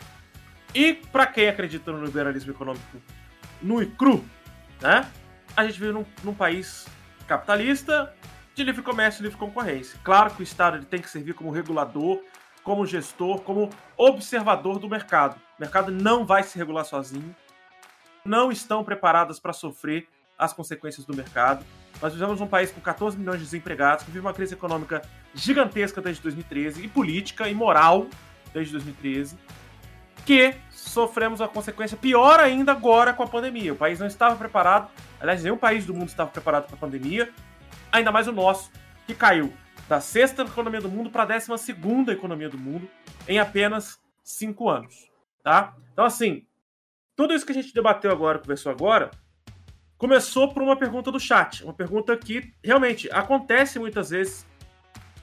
[0.75, 2.97] E para quem acredita no liberalismo econômico
[3.63, 4.25] nu e cru,
[4.81, 5.11] né?
[5.57, 6.87] A gente vive num, num país
[7.27, 8.15] capitalista
[8.55, 9.99] de livre comércio e livre concorrência.
[10.03, 12.21] Claro que o Estado ele tem que servir como regulador,
[12.63, 15.37] como gestor, como observador do mercado.
[15.59, 17.35] O mercado não vai se regular sozinho.
[18.25, 21.65] Não estão preparadas para sofrer as consequências do mercado.
[22.01, 25.03] Nós vivemos um país com 14 milhões de desempregados, que vive uma crise econômica
[25.35, 28.07] gigantesca desde 2013, e política e moral
[28.53, 29.37] desde 2013,
[30.27, 30.55] que
[30.89, 33.73] sofremos a consequência pior ainda agora com a pandemia.
[33.73, 34.91] O país não estava preparado,
[35.21, 37.31] aliás, nenhum país do mundo estava preparado para a pandemia,
[37.91, 38.71] ainda mais o nosso,
[39.07, 39.53] que caiu
[39.89, 42.89] da sexta economia do mundo para a décima segunda economia do mundo
[43.29, 45.11] em apenas cinco anos,
[45.43, 45.75] tá?
[45.93, 46.47] Então, assim,
[47.15, 49.11] tudo isso que a gente debateu agora, conversou agora,
[49.97, 54.47] começou por uma pergunta do chat, uma pergunta que realmente acontece muitas vezes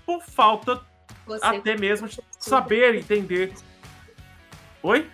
[0.06, 0.82] por falta
[1.26, 3.54] Você até mesmo de saber entender.
[4.82, 5.10] Oi?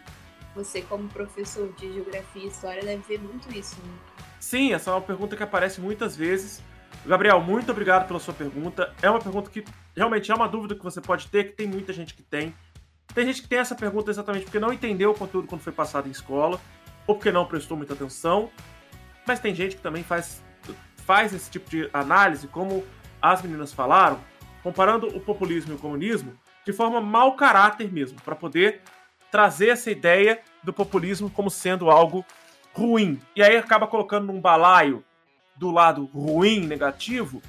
[0.55, 3.93] Você, como professor de geografia e história, deve ver muito isso, né?
[4.39, 6.63] Sim, essa é uma pergunta que aparece muitas vezes
[7.05, 8.93] Gabriel, muito obrigado pela sua pergunta.
[9.01, 9.63] É uma pergunta que
[9.95, 12.53] realmente é uma dúvida que você pode ter, que tem muita gente que tem.
[13.13, 16.07] Tem gente que tem essa pergunta exatamente porque não entendeu o conteúdo quando foi passado
[16.07, 16.59] em escola,
[17.05, 18.49] ou porque não prestou muita atenção.
[19.27, 20.43] Mas tem gente que também faz,
[20.97, 22.83] faz esse tipo de análise, como
[23.21, 24.19] as meninas falaram,
[24.63, 26.33] comparando o populismo e o comunismo
[26.65, 28.81] de forma mau caráter mesmo, para poder
[29.35, 32.25] trazer essa ideia do populismo como sendo algo
[32.73, 33.19] ruim.
[33.35, 35.03] E aí acaba colocando num balaio
[35.57, 37.41] do lado ruim, negativo,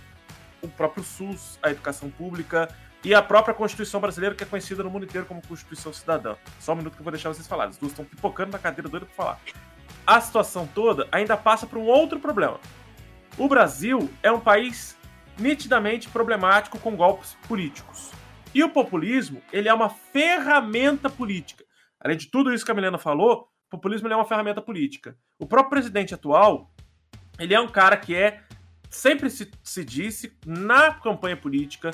[0.61, 2.69] o próprio SUS, a educação pública
[3.05, 6.35] e a própria Constituição brasileira, que é conhecida no mundo inteiro como Constituição Cidadã.
[6.59, 7.71] Só um minuto que eu vou deixar vocês falarem.
[7.71, 9.41] As duas estão pipocando na cadeira doida para falar.
[10.05, 12.59] A situação toda ainda passa por um outro problema.
[13.39, 14.97] O Brasil é um país
[15.39, 18.11] nitidamente problemático com golpes políticos.
[18.53, 21.66] E o populismo, ele é uma ferramenta política.
[22.01, 25.17] Além de tudo isso que a Milena falou, o populismo é uma ferramenta política.
[25.39, 26.71] O próprio presidente atual,
[27.39, 28.43] ele é um cara que é,
[28.91, 31.91] sempre se, se disse, na campanha política,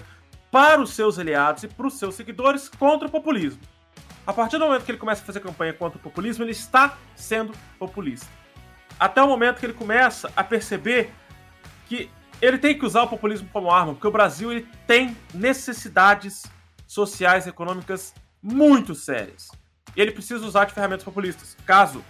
[0.51, 3.61] para os seus aliados e para os seus seguidores contra o populismo.
[4.27, 6.99] A partir do momento que ele começa a fazer campanha contra o populismo, ele está
[7.17, 8.29] sendo populista.
[9.01, 11.11] Até o momento que ele começa a perceber
[11.89, 12.11] que
[12.41, 16.45] ele tem que usar o populismo como arma, porque o Brasil ele tem necessidades
[16.87, 19.51] sociais e econômicas muito sérias.
[19.97, 21.57] E ele precisa usar de ferramentas populistas.
[21.67, 22.05] Caso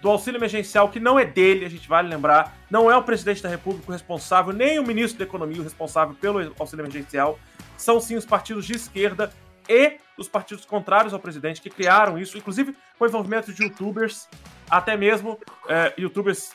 [0.00, 3.42] do auxílio emergencial, que não é dele, a gente vale lembrar, não é o presidente
[3.42, 7.38] da República o responsável, nem o ministro da Economia o responsável pelo auxílio emergencial,
[7.76, 9.32] são sim os partidos de esquerda
[9.68, 14.28] e os partidos contrários ao presidente que criaram isso, inclusive com o envolvimento de youtubers,
[14.70, 16.52] até mesmo é, youtubers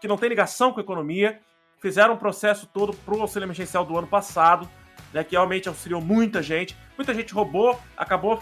[0.00, 1.40] que não têm ligação com a economia,
[1.80, 4.68] fizeram um processo todo pro auxílio emergencial do ano passado,
[5.12, 6.76] né, que realmente auxiliou muita gente.
[6.96, 8.40] Muita gente roubou, acabou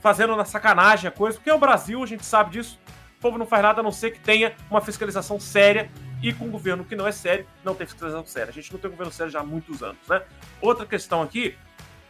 [0.00, 2.78] fazendo na sacanagem a coisa, porque o Brasil, a gente sabe disso,
[3.18, 5.90] o povo não faz nada a não ser que tenha uma fiscalização séria
[6.22, 8.50] e com um governo que não é sério, não tem fiscalização séria.
[8.50, 10.22] A gente não tem um governo sério já há muitos anos, né?
[10.60, 11.56] Outra questão aqui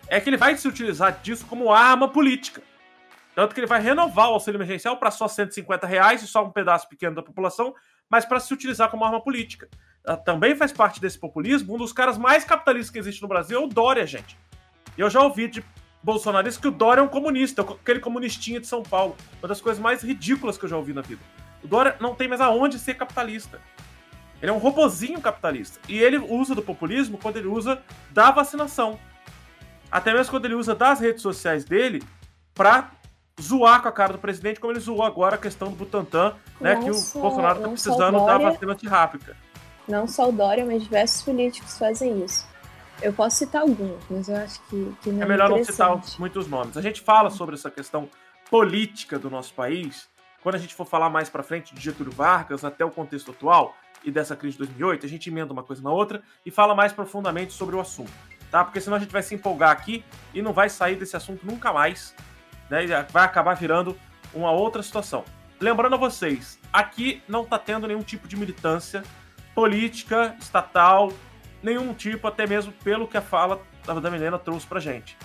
[0.07, 2.62] é que ele vai se utilizar disso como arma política.
[3.35, 6.51] Tanto que ele vai renovar o auxílio emergencial para só 150 reais e só um
[6.51, 7.74] pedaço pequeno da população,
[8.11, 9.68] mas para se utilizar como arma política.
[10.05, 11.74] Ah, também faz parte desse populismo.
[11.74, 14.38] Um dos caras mais capitalistas que existe no Brasil é o Dória, gente.
[14.96, 15.64] Eu já ouvi de
[16.02, 19.16] bolsonarista que o Dória é um comunista, aquele comunistinha de São Paulo.
[19.40, 21.20] Uma das coisas mais ridículas que eu já ouvi na vida.
[21.62, 23.61] O Dória não tem mais aonde ser capitalista.
[24.40, 25.80] Ele é um robozinho capitalista.
[25.88, 28.98] E ele usa do populismo quando ele usa da vacinação.
[29.90, 32.02] Até mesmo quando ele usa das redes sociais dele
[32.54, 32.90] pra
[33.40, 36.76] zoar com a cara do presidente, como ele zoou agora a questão do Butantan, né?
[36.76, 39.37] que o Bolsonaro tá precisando da vacina antirrábica.
[39.88, 42.46] Não só o Dória, mas diversos políticos fazem isso.
[43.00, 46.00] Eu posso citar alguns, mas eu acho que, que não é, é melhor não citar
[46.18, 46.76] muitos nomes.
[46.76, 48.08] A gente fala sobre essa questão
[48.50, 50.08] política do nosso país
[50.42, 53.74] quando a gente for falar mais para frente de Getúlio Vargas até o contexto atual
[54.04, 56.92] e dessa crise de 2008, a gente emenda uma coisa na outra e fala mais
[56.92, 58.12] profundamente sobre o assunto,
[58.50, 58.64] tá?
[58.64, 61.72] Porque senão a gente vai se empolgar aqui e não vai sair desse assunto nunca
[61.72, 62.14] mais,
[62.70, 62.84] né?
[62.84, 63.98] E vai acabar virando
[64.32, 65.24] uma outra situação.
[65.61, 69.02] Lembrando a vocês, aqui não está tendo nenhum tipo de militância
[69.54, 71.12] política, estatal,
[71.62, 75.16] nenhum tipo, até mesmo pelo que a fala da Milena trouxe pra gente.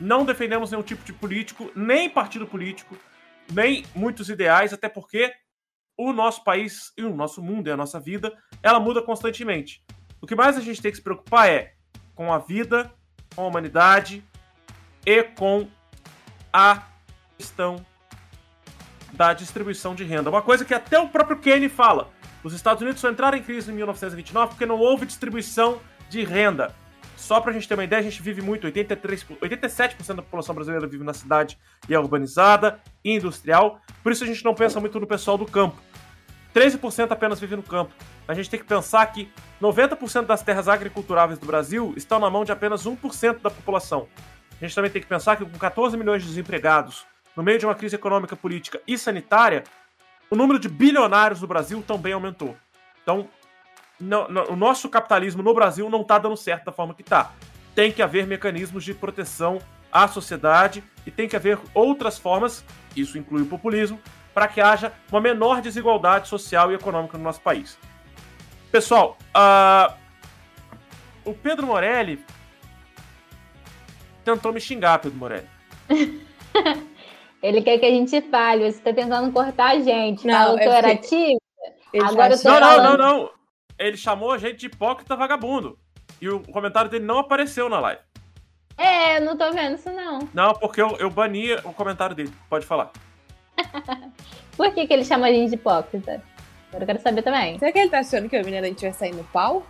[0.00, 2.96] Não defendemos nenhum tipo de político, nem partido político,
[3.52, 5.32] nem muitos ideais, até porque
[5.96, 9.82] o nosso país e o nosso mundo e a nossa vida, ela muda constantemente.
[10.20, 11.74] O que mais a gente tem que se preocupar é
[12.14, 12.92] com a vida,
[13.34, 14.24] com a humanidade
[15.04, 15.68] e com
[16.52, 16.82] a
[17.36, 17.84] questão
[19.12, 20.30] da distribuição de renda.
[20.30, 22.10] Uma coisa que até o próprio Keynes fala.
[22.42, 26.74] Os Estados Unidos só entraram em crise em 1929 porque não houve distribuição de renda.
[27.16, 30.86] Só pra gente ter uma ideia, a gente vive muito, 83, 87% da população brasileira
[30.86, 35.06] vive na cidade e é urbanizada industrial, por isso a gente não pensa muito no
[35.06, 35.76] pessoal do campo.
[36.54, 37.92] 13% apenas vive no campo.
[38.26, 42.44] A gente tem que pensar que 90% das terras agriculturáveis do Brasil estão na mão
[42.44, 44.08] de apenas 1% da população.
[44.60, 47.66] A gente também tem que pensar que com 14 milhões de desempregados, no meio de
[47.66, 49.64] uma crise econômica, política e sanitária,
[50.30, 52.56] o número de bilionários do Brasil também aumentou.
[53.02, 53.28] Então,
[53.98, 57.32] no, no, o nosso capitalismo no Brasil não está dando certo da forma que está.
[57.74, 59.58] Tem que haver mecanismos de proteção
[59.90, 62.64] à sociedade e tem que haver outras formas,
[62.94, 64.00] isso inclui o populismo,
[64.34, 67.78] para que haja uma menor desigualdade social e econômica no nosso país.
[68.70, 69.94] Pessoal, uh,
[71.24, 72.24] o Pedro Morelli
[74.24, 75.48] tentou me xingar, Pedro Morelli.
[77.42, 80.26] Ele quer que a gente fale, você está tentando cortar a gente.
[80.26, 81.40] Não, Falou que eu era tímida.
[82.02, 83.30] Agora eu tô não, não, não, não
[83.78, 85.78] ele chamou a gente de hipócrita vagabundo.
[86.20, 88.00] E o comentário dele não apareceu na live.
[88.76, 90.28] É, não tô vendo isso não.
[90.34, 92.32] Não, porque eu, eu bani o comentário dele.
[92.50, 92.90] Pode falar.
[94.56, 96.22] Por que, que ele chama a gente de hipócrita?
[96.68, 97.58] Agora eu quero saber também.
[97.58, 99.64] Será que ele tá achando que a menina vai sair no pau?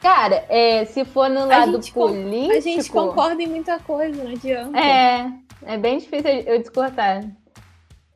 [0.00, 2.52] Cara, é, se for no lado político.
[2.52, 4.76] A gente concorda em muita coisa, não adianta.
[4.76, 5.30] É,
[5.66, 7.24] é bem difícil eu discordar.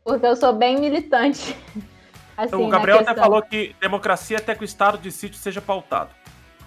[0.04, 1.56] Porque eu sou bem militante.
[2.36, 6.10] Assim, o Gabriel até falou que democracia até que o estado de sítio seja pautado.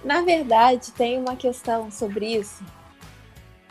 [0.04, 2.64] Na verdade, tem uma questão sobre isso.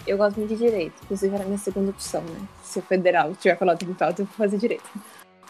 [0.07, 2.41] Eu gosto muito de direito, inclusive era a minha segunda opção, né?
[2.63, 4.89] Se o federal tiver falado alto, eu vou fazer direito.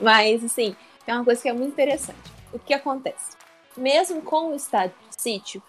[0.00, 2.32] Mas, assim, tem uma coisa que é muito interessante.
[2.52, 3.36] O que acontece?
[3.76, 5.62] Mesmo com o estado de sítio,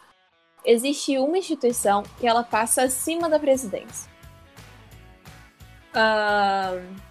[0.63, 4.10] existe uma instituição que ela passa acima da presidência.
[6.00, 7.10] Uh...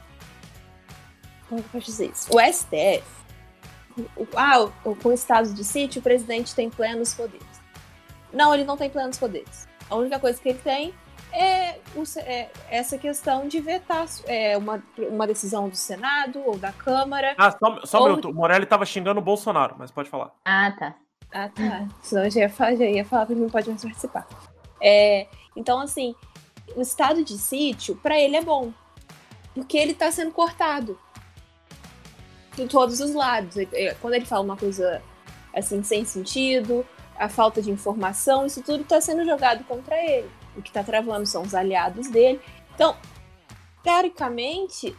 [1.48, 2.28] Como eu posso dizer isso?
[2.34, 3.18] O STF
[4.36, 4.68] ah,
[5.02, 7.46] com estados de sítio, o presidente tem plenos poderes.
[8.32, 9.66] Não, ele não tem plenos poderes.
[9.88, 10.94] A única coisa que ele tem
[11.32, 16.72] é, o, é essa questão de vetar é, uma, uma decisão do Senado ou da
[16.72, 17.34] Câmara.
[17.38, 18.04] Ah, só, só ou...
[18.04, 18.30] um minuto.
[18.30, 20.32] O Morelli estava xingando o Bolsonaro, mas pode falar.
[20.44, 20.94] Ah, tá.
[21.32, 21.88] Ah, tá.
[22.02, 24.26] Senão eu já ia falar, já ia falar que ele não pode mais participar.
[24.80, 26.14] É, então, assim,
[26.76, 28.72] o estado de sítio, para ele é bom.
[29.54, 30.98] Porque ele está sendo cortado
[32.54, 33.56] de todos os lados.
[34.00, 35.02] Quando ele fala uma coisa
[35.54, 40.28] assim sem sentido, a falta de informação, isso tudo está sendo jogado contra ele.
[40.56, 42.40] O que está travando são os aliados dele.
[42.74, 42.96] Então,
[43.82, 44.94] teoricamente,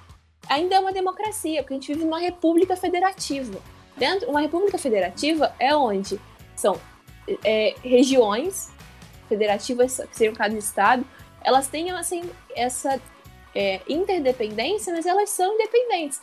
[0.47, 3.59] ainda é uma democracia, porque a gente vive numa república federativa.
[3.95, 6.20] Dentro, uma república federativa é onde
[6.55, 6.80] são
[7.43, 8.70] é, regiões
[9.28, 11.05] federativas, que seriam cada estado,
[11.41, 12.99] elas têm assim, essa
[13.53, 16.21] é, interdependência, mas elas são independentes.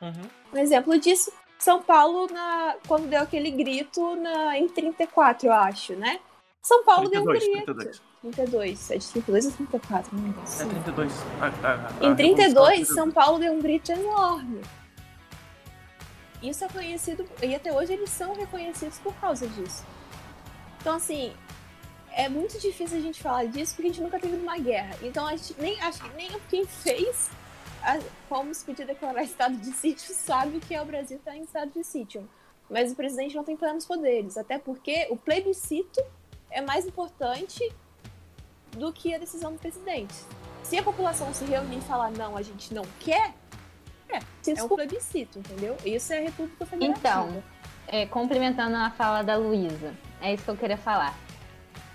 [0.00, 0.30] Uhum.
[0.52, 5.94] Um exemplo disso, São Paulo, na, quando deu aquele grito na, em 34, eu acho,
[5.94, 6.20] né?
[6.62, 7.74] São Paulo 32, deu um grito.
[7.74, 8.00] 32.
[8.20, 8.90] 32.
[8.90, 10.16] É de 32 ou 34?
[10.16, 11.12] Não é 32.
[11.40, 14.60] A, a, a em 32, São Paulo deu um grito enorme.
[16.42, 19.84] Isso é conhecido, e até hoje eles são reconhecidos por causa disso.
[20.80, 21.34] Então, assim,
[22.12, 24.96] é muito difícil a gente falar disso porque a gente nunca teve uma guerra.
[25.02, 27.30] Então, a gente nem, acho que nem quem fez
[28.28, 31.70] como se pedir declarar estado de sítio, sabe que é o Brasil está em estado
[31.72, 32.28] de sítio.
[32.68, 36.00] Mas o presidente não tem plenos poderes, até porque o plebiscito
[36.50, 37.60] é mais importante
[38.76, 40.14] do que a decisão do presidente.
[40.62, 43.34] Se a população se reunir e falar não, a gente não quer,
[44.08, 44.18] é,
[44.56, 45.76] é um plebiscito, entendeu?
[45.84, 46.98] Isso é a República Federativa.
[46.98, 47.42] Então,
[47.88, 51.18] é, complementando a fala da Luísa, é isso que eu queria falar.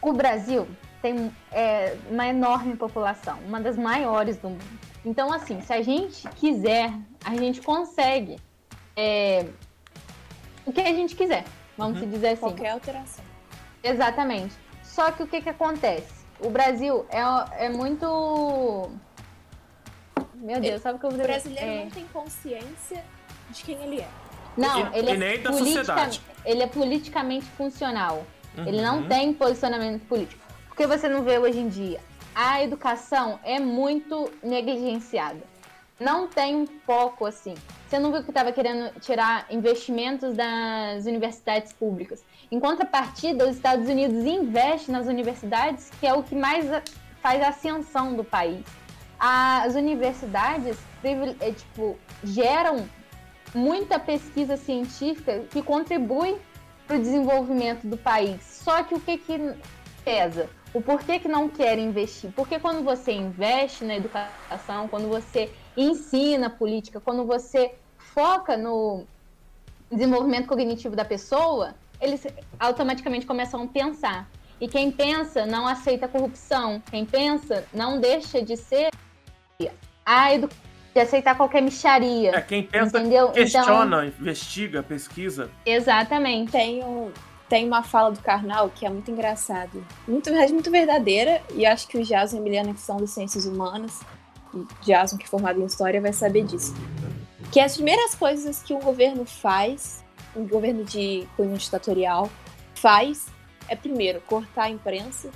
[0.06, 0.68] O Brasil
[1.02, 4.80] tem é, uma enorme população, uma das maiores do mundo.
[5.04, 6.94] Então, assim, se a gente quiser,
[7.24, 8.38] a gente consegue
[8.96, 9.48] é,
[10.64, 11.44] o que a gente quiser,
[11.76, 12.10] vamos uhum.
[12.12, 12.42] dizer assim.
[12.42, 13.26] Qualquer alteração.
[13.84, 14.54] Exatamente.
[14.84, 16.14] Só que o que, que acontece?
[16.40, 18.92] O Brasil é, é muito.
[20.36, 21.32] Meu Deus, sabe o que eu vou dizer?
[21.32, 21.84] O brasileiro é...
[21.84, 23.04] não tem consciência
[23.50, 24.10] de quem ele é.
[24.56, 26.10] Não, ele é, politica...
[26.46, 28.24] ele é politicamente funcional.
[28.58, 28.68] Uhum.
[28.68, 29.08] Ele não uhum.
[29.08, 30.42] tem posicionamento político.
[30.68, 32.00] Porque você não vê hoje em dia.
[32.34, 35.42] A educação é muito negligenciada.
[36.00, 37.56] Não tem um foco assim.
[37.88, 42.26] Você não viu que estava querendo tirar investimentos das universidades públicas.
[42.52, 46.66] Em contrapartida, os Estados Unidos investem nas universidades, que é o que mais
[47.22, 48.66] faz a ascensão do país.
[49.18, 50.78] As universidades
[51.40, 52.86] é, tipo, geram
[53.54, 56.38] muita pesquisa científica que contribui
[56.88, 58.42] para o desenvolvimento do país.
[58.44, 59.54] Só que o que, que
[60.04, 60.50] pesa?
[60.74, 62.32] O porquê que não quer investir?
[62.36, 69.06] Porque quando você investe na educação, quando você ensina política, quando você foca no
[69.92, 72.28] desenvolvimento cognitivo da pessoa, eles
[72.60, 74.30] automaticamente começam a pensar.
[74.60, 76.82] E quem pensa não aceita corrupção.
[76.90, 78.90] Quem pensa não deixa de ser
[80.06, 82.38] a educação de aceitar qualquer micharia.
[82.38, 83.30] É, quem pensa, entendeu?
[83.32, 85.52] questiona, então, investiga, pesquisa.
[85.66, 86.54] Exatamente.
[86.54, 87.12] Tem, um,
[87.50, 89.78] tem uma fala do Karnal que é muito engraçada.
[90.08, 93.46] Muito, muito verdadeira, e acho que o Jason e a Emiliana, que são de ciências
[93.46, 94.00] humanas,
[94.54, 96.74] e Jason, que é formado em história, vai saber disso.
[97.52, 100.02] Que as primeiras coisas que um governo faz,
[100.34, 102.30] um governo de cunho ditatorial,
[102.74, 103.28] faz
[103.68, 105.30] é, primeiro, cortar a imprensa,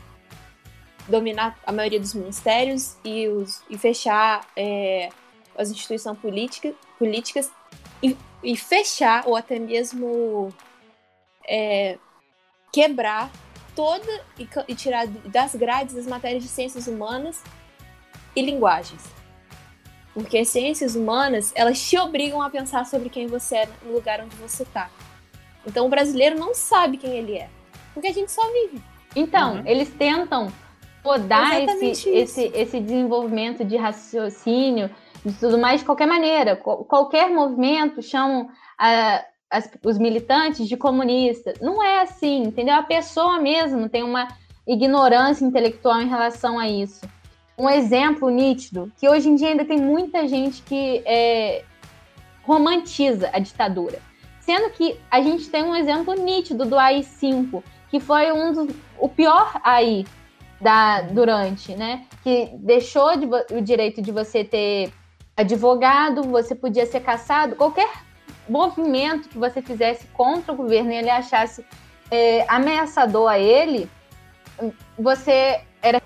[1.06, 5.10] dominar a maioria dos ministérios e, os, e fechar é,
[5.60, 7.52] as instituições política, políticas
[8.02, 10.54] e, e, fechar ou até mesmo
[11.46, 11.98] é,
[12.72, 13.30] quebrar
[13.76, 17.44] toda e, e, tirar das grades as matérias de ciências humanas
[18.34, 19.04] e linguagens.
[20.14, 24.22] Porque as ciências humanas, elas te obrigam a pensar sobre quem você é no lugar
[24.22, 24.90] onde você está.
[25.68, 27.50] Então o brasileiro não sabe quem ele é,
[27.94, 28.82] porque a gente só vive.
[29.14, 29.64] Então, uhum.
[29.66, 30.52] eles tentam
[31.04, 34.90] podar esse, esse, esse desenvolvimento de raciocínio,
[35.26, 36.56] de tudo mais de qualquer maneira.
[36.56, 41.54] Qualquer movimento chamam a, as, os militantes de comunista.
[41.62, 42.76] Não é assim, entendeu?
[42.76, 44.28] A pessoa mesmo tem uma
[44.68, 47.02] ignorância intelectual em relação a isso.
[47.58, 51.64] Um exemplo nítido, que hoje em dia ainda tem muita gente que é,
[52.44, 54.00] romantiza a ditadura.
[54.40, 59.10] Sendo que a gente tem um exemplo nítido do AI-5, que foi um dos, o
[59.10, 60.06] pior AI
[60.60, 62.06] da, durante, né?
[62.24, 64.92] Que deixou de, o direito de você ter
[65.36, 67.90] advogado, você podia ser caçado, qualquer
[68.48, 71.66] movimento que você fizesse contra o governo e ele achasse
[72.12, 73.90] é, ameaçador a ele,
[74.98, 76.02] você era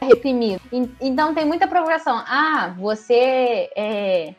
[0.00, 0.60] reprimido.
[1.00, 2.22] Então tem muita provocação.
[2.26, 4.34] Ah, você é...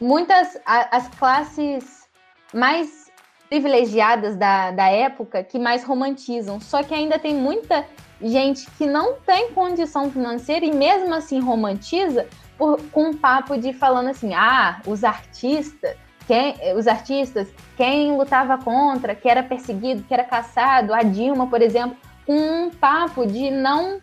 [0.00, 2.08] muitas as classes
[2.52, 3.10] mais
[3.48, 6.60] privilegiadas da, da época que mais romantizam.
[6.60, 7.86] Só que ainda tem muita
[8.20, 13.72] gente que não tem condição financeira e mesmo assim romantiza por, com um papo de
[13.72, 15.96] falando assim, ah, os artistas,
[16.26, 21.60] quem, os artistas, quem lutava contra, que era perseguido, que era caçado, a Dilma, por
[21.60, 21.96] exemplo,
[22.26, 24.00] com um papo de não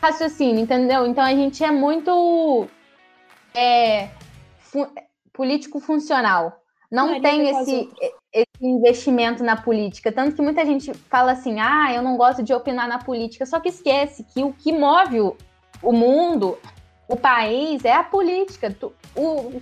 [0.00, 1.06] raciocínio, entendeu?
[1.06, 2.66] Então a gente é muito
[3.54, 4.08] é,
[4.58, 4.86] fu
[5.32, 6.60] político funcional.
[6.90, 7.90] Não Maria tem esse
[8.60, 10.10] investimento na política.
[10.10, 13.46] Tanto que muita gente fala assim: ah, eu não gosto de opinar na política.
[13.46, 15.36] Só que esquece que o que move o,
[15.82, 16.58] o mundo
[17.08, 18.74] o país é a política.
[19.16, 19.60] O,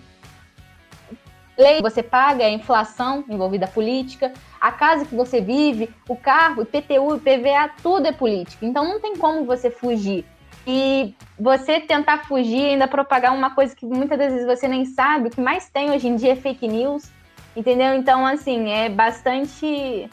[1.57, 5.89] lei que você paga é a inflação envolvida a política, a casa que você vive,
[6.09, 8.67] o carro, IPTU, IPVA, tudo é política.
[8.67, 10.25] Então não tem como você fugir.
[10.67, 15.31] E você tentar fugir ainda propagar uma coisa que muitas vezes você nem sabe, o
[15.31, 17.09] que mais tem hoje em dia é fake news,
[17.57, 17.95] entendeu?
[17.95, 20.09] Então, assim, é bastante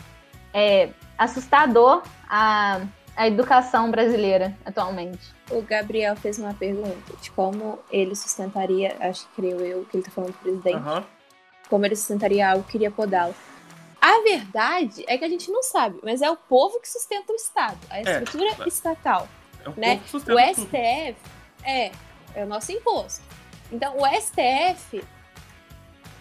[0.54, 2.82] é, assustador a
[3.16, 5.34] a educação brasileira atualmente.
[5.52, 10.04] O Gabriel fez uma pergunta de como ele sustentaria, acho que creio eu que ele
[10.04, 11.04] tá falando do presidente, uhum.
[11.70, 13.36] como ele sustentaria algo que iria podá-lo.
[14.02, 17.36] A verdade é que a gente não sabe, mas é o povo que sustenta o
[17.36, 18.02] Estado, a é.
[18.02, 19.28] estrutura é, estatal.
[19.64, 20.02] É o né?
[20.12, 21.16] o STF
[21.64, 21.92] é,
[22.36, 23.24] é o nosso imposto.
[23.72, 25.04] Então, o STF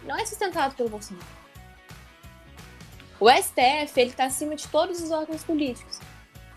[0.05, 1.27] não é sustentado pelo Bolsonaro.
[3.21, 6.01] O STF, ele tá acima de todos os órgãos políticos.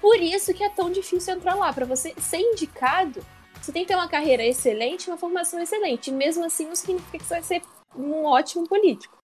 [0.02, 1.72] Por isso que é tão difícil entrar lá.
[1.72, 3.24] Para você ser indicado,
[3.62, 6.12] Você tem que ter uma carreira excelente, uma formação excelente.
[6.12, 7.62] E mesmo assim, não significa que você vai ser
[7.96, 9.18] um ótimo político.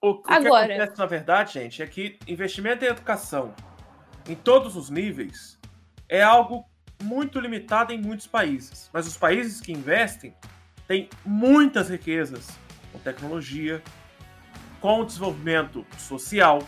[0.00, 0.66] O, o Agora...
[0.66, 3.52] que acontece, na verdade, gente, é que investimento em educação
[4.28, 5.58] em todos os níveis
[6.08, 6.64] é algo
[7.02, 8.88] muito limitado em muitos países.
[8.92, 10.32] Mas os países que investem
[10.86, 12.48] têm muitas riquezas
[13.12, 13.82] tecnologia,
[14.80, 16.62] com o desenvolvimento social,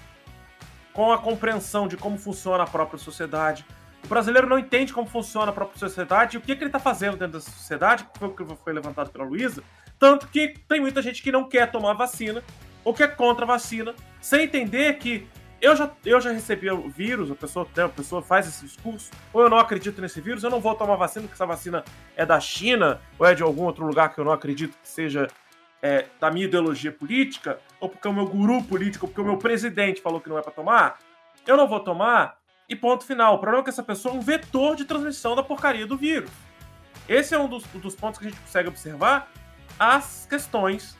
[0.93, 3.65] com a compreensão de como funciona a própria sociedade.
[4.05, 6.81] O brasileiro não entende como funciona a própria sociedade e o que, que ele está
[6.81, 9.63] fazendo dentro da sociedade, que foi o que foi levantado pela Luísa,
[9.99, 12.43] tanto que tem muita gente que não quer tomar vacina
[12.83, 15.29] ou que é contra a vacina, sem entender que
[15.61, 19.11] eu já, eu já recebi o vírus, a pessoa, né, a pessoa faz esse discurso,
[19.31, 21.85] ou eu não acredito nesse vírus, eu não vou tomar vacina, porque essa vacina
[22.17, 25.29] é da China, ou é de algum outro lugar que eu não acredito que seja
[25.83, 30.01] é, da minha ideologia política, ou porque o meu guru político, porque o meu presidente
[30.01, 30.99] falou que não é para tomar,
[31.47, 32.39] eu não vou tomar,
[32.71, 33.35] e ponto final.
[33.35, 36.31] O problema é que essa pessoa é um vetor de transmissão da porcaria do vírus.
[37.09, 39.29] Esse é um dos, dos pontos que a gente consegue observar
[39.77, 40.97] as questões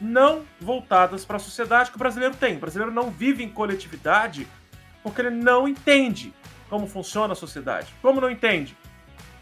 [0.00, 2.56] não voltadas para a sociedade que o brasileiro tem.
[2.56, 4.48] O brasileiro não vive em coletividade
[5.02, 6.34] porque ele não entende
[6.68, 7.94] como funciona a sociedade.
[8.02, 8.76] Como não entende?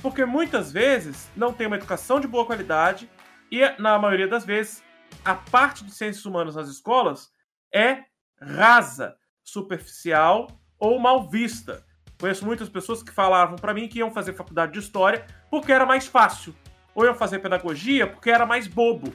[0.02, 3.08] Porque muitas vezes não tem uma educação de boa qualidade
[3.50, 4.82] e, na maioria das vezes,
[5.24, 7.30] a parte de ciências humanas nas escolas
[7.72, 8.04] é
[8.40, 10.46] rasa, superficial
[10.78, 11.84] ou mal vista.
[12.18, 15.86] Conheço muitas pessoas que falavam para mim que iam fazer faculdade de história porque era
[15.86, 16.54] mais fácil,
[16.94, 19.12] ou iam fazer pedagogia porque era mais bobo.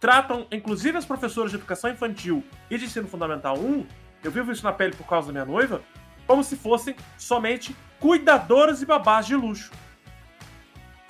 [0.00, 3.86] Tratam, inclusive, as professoras de educação infantil e de ensino fundamental 1,
[4.22, 5.82] eu vivo isso na pele por causa da minha noiva,
[6.26, 9.72] como se fossem somente cuidadoras e babás de luxo.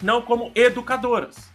[0.02, 1.52] Não como educadoras.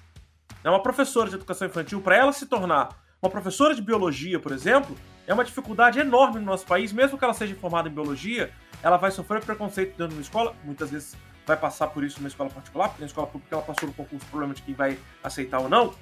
[0.63, 2.89] É uma professora de educação infantil, para ela se tornar
[3.21, 4.95] uma professora de biologia, por exemplo,
[5.25, 8.51] é uma dificuldade enorme no nosso país, mesmo que ela seja formada em biologia,
[8.81, 12.49] ela vai sofrer preconceito dentro da escola, muitas vezes vai passar por isso numa escola
[12.49, 15.69] particular, porque na escola pública ela passou no concurso problema de quem vai aceitar ou
[15.69, 15.93] não,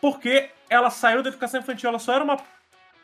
[0.00, 2.38] porque ela saiu da educação infantil, ela só era uma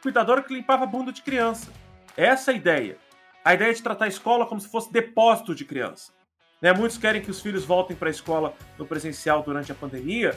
[0.03, 1.71] cuidadora que limpava a bunda de criança.
[2.17, 2.99] Essa é a ideia.
[3.45, 6.13] A ideia de tratar a escola como se fosse depósito de criança.
[6.61, 6.73] Né?
[6.73, 10.37] Muitos querem que os filhos voltem para a escola no presencial durante a pandemia,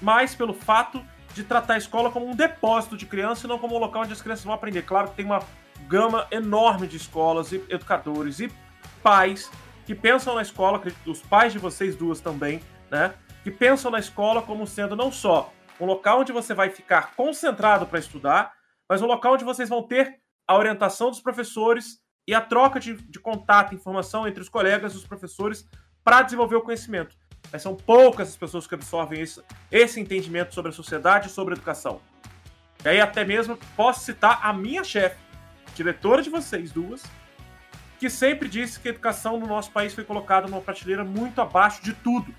[0.00, 3.76] mais pelo fato de tratar a escola como um depósito de criança e não como
[3.76, 4.82] um local onde as crianças vão aprender.
[4.82, 5.42] Claro que tem uma
[5.86, 8.52] gama enorme de escolas e educadores e
[9.02, 9.50] pais
[9.86, 13.14] que pensam na escola, os pais de vocês duas também, né?
[13.42, 17.86] Que pensam na escola como sendo não só um local onde você vai ficar concentrado
[17.86, 18.52] para estudar,
[18.88, 22.94] mas um local onde vocês vão ter a orientação dos professores e a troca de,
[22.94, 25.66] de contato, informação entre os colegas e os professores
[26.02, 27.16] para desenvolver o conhecimento.
[27.52, 31.54] Mas são poucas as pessoas que absorvem esse, esse entendimento sobre a sociedade e sobre
[31.54, 32.00] a educação.
[32.84, 35.16] E aí até mesmo posso citar a minha chefe,
[35.74, 37.02] diretora de vocês duas,
[37.98, 41.82] que sempre disse que a educação no nosso país foi colocada numa prateleira muito abaixo
[41.82, 42.32] de tudo.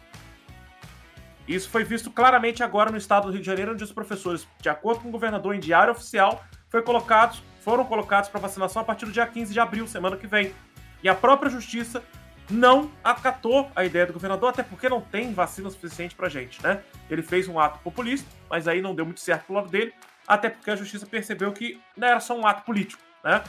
[1.48, 4.70] Isso foi visto claramente agora no estado do Rio de Janeiro, onde os professores, de
[4.70, 9.06] acordo com o governador em diário oficial, foi colocados, foram colocados para vacinação a partir
[9.06, 10.54] do dia 15 de abril, semana que vem.
[11.02, 12.04] E a própria justiça
[12.50, 16.82] não acatou a ideia do governador, até porque não tem vacina suficiente pra gente, né?
[17.10, 19.94] Ele fez um ato populista, mas aí não deu muito certo pro lado dele,
[20.28, 23.44] até porque a justiça percebeu que não era só um ato político, né?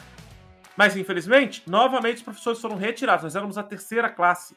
[0.77, 3.25] Mas infelizmente, novamente os professores foram retirados.
[3.25, 4.57] Nós éramos a terceira classe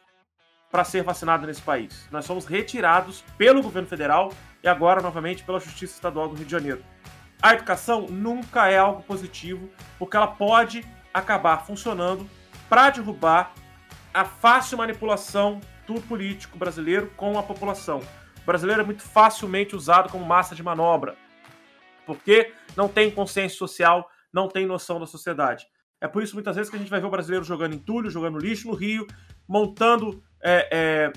[0.72, 2.08] para ser vacinada nesse país.
[2.12, 4.32] Nós somos retirados pelo governo federal
[4.64, 6.84] e agora novamente pela Justiça Estadual do Rio de Janeiro.
[7.42, 9.70] A educação nunca é algo positivo,
[10.00, 12.28] porque ela pode acabar funcionando
[12.70, 13.54] para derrubar
[14.14, 18.00] a fácil manipulação do político brasileiro com a população.
[18.42, 21.16] O brasileiro é muito facilmente usado como massa de manobra,
[22.06, 25.66] porque não tem consciência social, não tem noção da sociedade.
[26.00, 28.38] É por isso muitas vezes que a gente vai ver o brasileiro jogando entulho, jogando
[28.38, 29.08] lixo no Rio,
[29.48, 31.14] montando, é, é,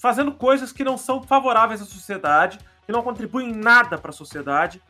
[0.00, 4.14] fazendo coisas que não são favoráveis à sociedade, que não contribuem em nada para a
[4.14, 4.82] sociedade,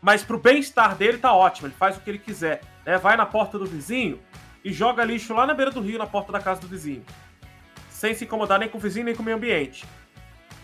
[0.00, 2.60] mas para o bem-estar dele tá ótimo, ele faz o que ele quiser.
[2.86, 2.96] Né?
[2.96, 4.20] Vai na porta do vizinho,
[4.64, 7.04] e joga lixo lá na beira do rio, na porta da casa do vizinho.
[7.90, 9.84] Sem se incomodar nem com o vizinho, nem com o meio ambiente.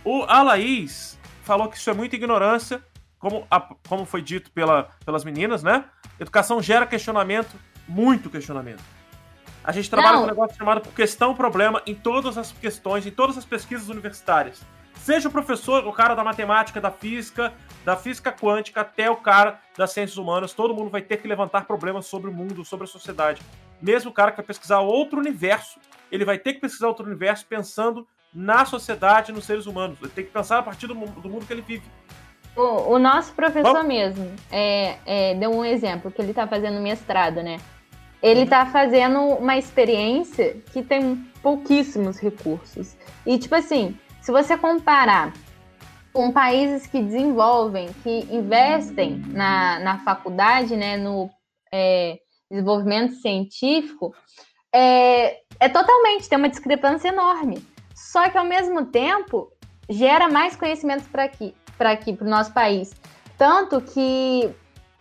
[0.03, 2.83] O Alaís falou que isso é muita ignorância,
[3.19, 5.85] como, a, como foi dito pela, pelas meninas, né?
[6.19, 7.55] Educação gera questionamento,
[7.87, 8.83] muito questionamento.
[9.63, 10.21] A gente trabalha Não.
[10.21, 14.63] com um negócio chamado questão-problema em todas as questões, em todas as pesquisas universitárias.
[14.95, 17.53] Seja o professor, o cara da matemática, da física,
[17.85, 21.67] da física quântica, até o cara das ciências humanas, todo mundo vai ter que levantar
[21.67, 23.43] problemas sobre o mundo, sobre a sociedade
[23.81, 25.79] mesmo o cara que vai pesquisar outro universo,
[26.11, 29.99] ele vai ter que pesquisar outro universo pensando na sociedade, nos seres humanos.
[30.01, 31.85] Ele tem que pensar a partir do, do mundo que ele vive.
[32.57, 36.81] O, o nosso professor Bom, mesmo é, é, deu um exemplo que ele está fazendo
[36.81, 37.59] mestrado, né?
[38.23, 42.97] Ele está fazendo uma experiência que tem pouquíssimos recursos.
[43.25, 45.33] E, tipo assim, Se você comparar
[46.13, 51.31] com países que desenvolvem, que investem na, na faculdade, né, no
[51.73, 52.19] é,
[52.51, 54.15] desenvolvimento científico,
[54.73, 57.65] é, é totalmente, tem uma discrepância enorme.
[57.95, 59.53] Só que, ao mesmo tempo,
[59.89, 62.93] gera mais conhecimentos para aqui, para aqui, para o nosso país.
[63.37, 64.51] Tanto que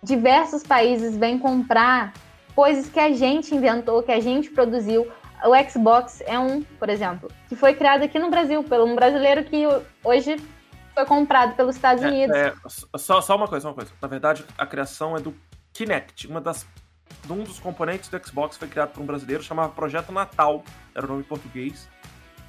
[0.03, 2.13] diversos países vêm comprar
[2.55, 5.09] coisas que a gente inventou, que a gente produziu.
[5.45, 9.45] O Xbox é um, por exemplo, que foi criado aqui no Brasil, pelo um brasileiro
[9.45, 9.63] que
[10.03, 10.35] hoje
[10.93, 12.35] foi comprado pelos Estados é, Unidos.
[12.35, 13.91] É, é, só, só uma coisa, uma coisa.
[14.01, 15.33] Na verdade, a criação é do
[15.71, 16.67] Kinect, uma das
[17.29, 20.63] um dos componentes do Xbox foi criado por um brasileiro, chamava Projeto Natal,
[20.95, 21.87] era o nome em português.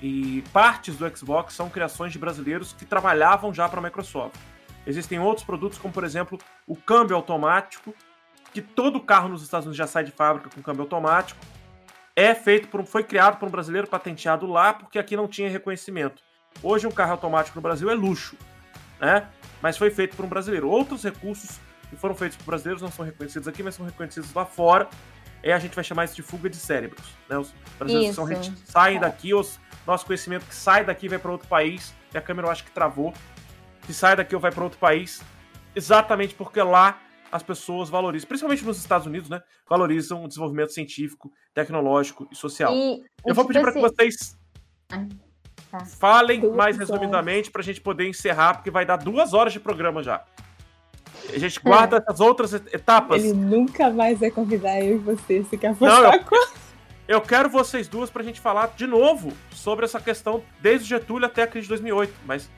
[0.01, 4.37] E partes do Xbox são criações de brasileiros que trabalhavam já para a Microsoft.
[4.87, 7.95] Existem outros produtos, como por exemplo o câmbio automático,
[8.53, 11.41] que todo carro nos Estados Unidos já sai de fábrica com câmbio automático.
[12.17, 16.23] É feito por, foi criado por um brasileiro patenteado lá, porque aqui não tinha reconhecimento.
[16.63, 18.37] Hoje um carro automático no Brasil é luxo,
[18.99, 19.29] né?
[19.63, 20.69] Mas foi feito por um brasileiro.
[20.69, 24.47] Outros recursos que foram feitos por brasileiros não são reconhecidos aqui, mas são reconhecidos lá
[24.47, 24.89] fora.
[25.43, 27.05] E a gente vai chamar isso de fuga de cérebros.
[27.29, 27.37] Né?
[27.37, 28.27] Os brasileiros são,
[28.65, 29.01] saem é.
[29.01, 32.53] daqui, os, nosso conhecimento que sai daqui vai para outro país, e a câmera eu
[32.53, 33.13] acho que travou,
[33.83, 35.23] que sai daqui ou vai para outro país,
[35.75, 37.01] exatamente porque lá
[37.33, 39.41] as pessoas valorizam, principalmente nos Estados Unidos, né?
[39.69, 42.73] Valorizam o desenvolvimento científico, tecnológico e social.
[42.75, 44.37] E, eu vou pedir para que vocês
[44.93, 45.07] ah,
[45.71, 45.81] tá.
[45.85, 50.03] falem mais resumidamente para a gente poder encerrar, porque vai dar duas horas de programa
[50.03, 50.25] já.
[51.29, 51.99] A gente guarda é.
[51.99, 53.23] essas outras etapas.
[53.23, 56.21] Ele nunca mais vai convidar eu e você se quer Não, eu,
[57.09, 61.43] eu quero vocês duas pra gente falar de novo sobre essa questão desde Getúlio até
[61.43, 62.15] a crise de 2008.
[62.25, 62.51] Mas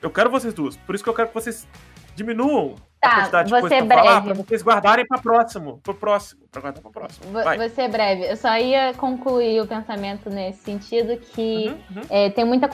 [0.00, 0.76] eu quero vocês duas.
[0.76, 1.66] Por isso que eu quero que vocês
[2.14, 5.80] diminuam tá, a quantidade de coisa pra falar, pra vocês guardarem pra próximo.
[5.82, 6.42] Pro próximo.
[6.50, 7.32] Pra guardar pro próximo.
[7.32, 7.68] Vai.
[7.68, 8.30] Você é breve.
[8.30, 12.02] Eu só ia concluir o pensamento nesse sentido que uhum, uhum.
[12.08, 12.68] É, tem muita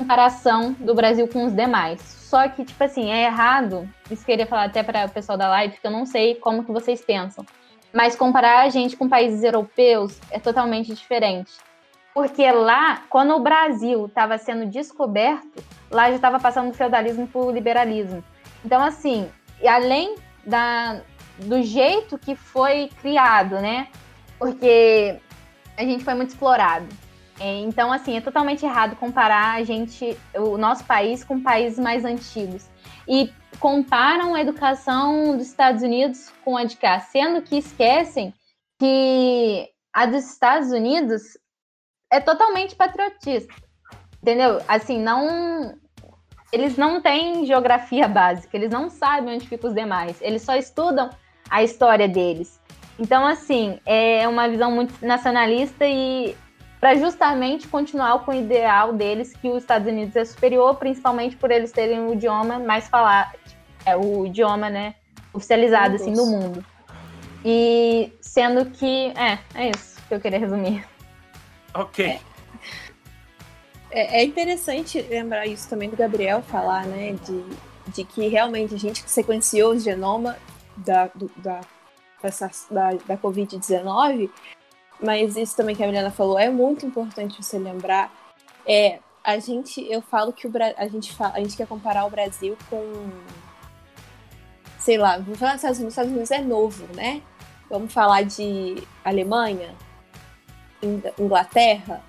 [0.00, 3.92] comparação do Brasil com os demais só que, tipo assim, é errado.
[4.08, 6.70] Isso queria falar até para o pessoal da live, que eu não sei como que
[6.70, 7.44] vocês pensam.
[7.92, 11.50] Mas comparar a gente com países europeus é totalmente diferente.
[12.14, 17.40] Porque lá, quando o Brasil estava sendo descoberto, lá já estava passando do feudalismo para
[17.40, 18.22] o liberalismo.
[18.64, 19.28] Então, assim,
[19.66, 20.14] além
[20.46, 21.00] da,
[21.36, 23.88] do jeito que foi criado, né?
[24.38, 25.18] Porque
[25.76, 26.86] a gente foi muito explorado.
[27.40, 32.68] Então, assim, é totalmente errado comparar a gente, o nosso país, com países mais antigos.
[33.08, 38.34] E comparam a educação dos Estados Unidos com a de cá, sendo que esquecem
[38.78, 41.22] que a dos Estados Unidos
[42.12, 43.54] é totalmente patriotista.
[44.22, 44.60] Entendeu?
[44.68, 45.74] Assim, não.
[46.52, 51.08] Eles não têm geografia básica, eles não sabem onde ficam os demais, eles só estudam
[51.48, 52.60] a história deles.
[52.98, 56.36] Então, assim, é uma visão muito nacionalista e
[56.80, 61.50] para justamente continuar com o ideal deles que os Estados Unidos é superior, principalmente por
[61.50, 63.38] eles terem o idioma mais falado,
[63.84, 64.94] é o idioma, né,
[65.32, 66.64] oficializado assim no mundo.
[67.44, 70.84] E sendo que é, é isso que eu queria resumir.
[71.74, 72.04] Ok.
[72.06, 72.20] É.
[73.90, 77.44] É, é interessante lembrar isso também do Gabriel falar, né, de,
[77.88, 80.38] de que realmente a gente sequenciou o genoma
[80.76, 81.60] da, do, da,
[82.22, 84.30] dessa, da, da Covid-19
[85.02, 88.12] mas isso também que a Milena falou é muito importante você lembrar.
[88.66, 92.10] É, a gente, eu falo que o, a, gente fala, a gente quer comparar o
[92.10, 93.10] Brasil com,
[94.78, 97.22] sei lá, vamos falar dos Estados Unidos, Estados Unidos é novo, né?
[97.68, 99.74] Vamos falar de Alemanha,
[101.18, 102.02] Inglaterra,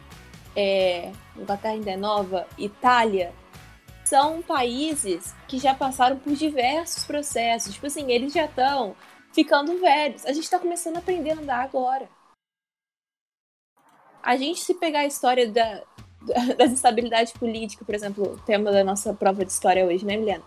[0.56, 3.34] é, Inglaterra ainda é nova, Itália,
[4.04, 7.74] são países que já passaram por diversos processos.
[7.74, 8.96] Tipo assim, eles já estão
[9.32, 10.26] ficando velhos.
[10.26, 12.10] A gente está começando a aprender a andar agora
[14.24, 15.82] a gente se pegar a história da,
[16.58, 20.44] da, instabilidade política, por exemplo, o tema da nossa prova de história hoje, né, Milena?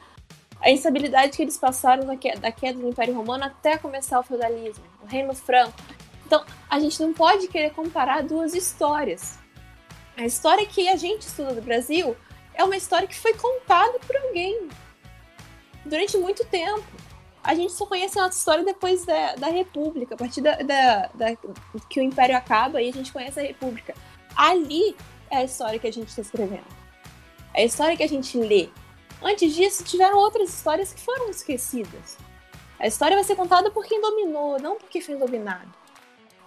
[0.60, 4.22] A instabilidade que eles passaram da queda, da queda do Império Romano até começar o
[4.22, 5.74] feudalismo, o Reino Franco.
[6.26, 9.38] Então, a gente não pode querer comparar duas histórias.
[10.16, 12.16] A história que a gente estuda do Brasil
[12.54, 14.68] é uma história que foi contada por alguém
[15.84, 17.03] durante muito tempo
[17.44, 20.14] a gente só conhece a nossa história depois da, da República.
[20.14, 21.36] A partir da, da, da,
[21.90, 23.94] que o Império acaba, aí a gente conhece a República.
[24.34, 24.96] Ali
[25.30, 26.64] é a história que a gente está escrevendo.
[27.52, 28.70] É a história que a gente lê.
[29.22, 32.16] Antes disso, tiveram outras histórias que foram esquecidas.
[32.78, 35.72] A história vai ser contada por quem dominou, não por quem foi dominado.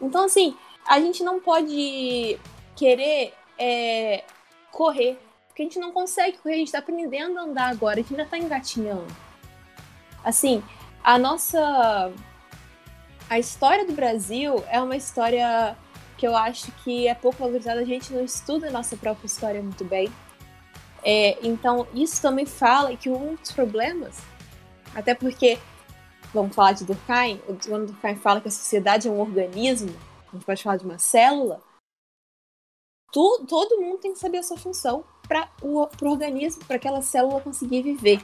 [0.01, 2.39] Então, assim, a gente não pode
[2.75, 4.23] querer é,
[4.71, 5.19] correr.
[5.47, 8.11] Porque a gente não consegue correr, a gente está aprendendo a andar agora, a gente
[8.13, 9.07] ainda está engatinhando.
[10.23, 10.63] Assim,
[11.03, 12.11] a nossa.
[13.29, 15.77] A história do Brasil é uma história
[16.17, 17.81] que eu acho que é pouco valorizada.
[17.81, 20.09] A gente não estuda a nossa própria história muito bem.
[21.03, 24.19] É, então, isso também fala que um dos problemas,
[24.95, 25.57] até porque,
[26.33, 29.95] vamos falar de Durkheim, quando Durkheim fala que a sociedade é um organismo,
[30.27, 31.61] a gente pode falar de uma célula,
[33.11, 37.41] tu, todo mundo tem que saber a sua função para o organismo, para aquela célula
[37.41, 38.21] conseguir viver.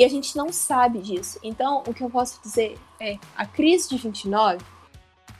[0.00, 1.38] E a gente não sabe disso.
[1.42, 4.64] Então, o que eu posso dizer é, a crise de 29,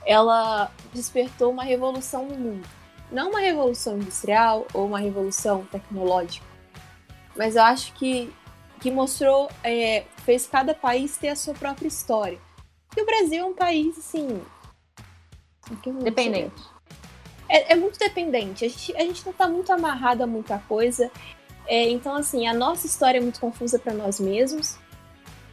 [0.05, 2.69] ela despertou uma revolução no mundo.
[3.11, 6.45] Não uma revolução industrial ou uma revolução tecnológica,
[7.35, 8.31] mas eu acho que,
[8.79, 12.37] que mostrou, é, fez cada país ter a sua própria história.
[12.95, 14.43] E o Brasil é um país, assim...
[16.03, 16.61] Dependente.
[17.49, 18.63] É, é, muito dependente.
[18.63, 21.09] A gente, a gente não está muito amarrado a muita coisa.
[21.67, 24.77] É, então, assim, a nossa história é muito confusa para nós mesmos.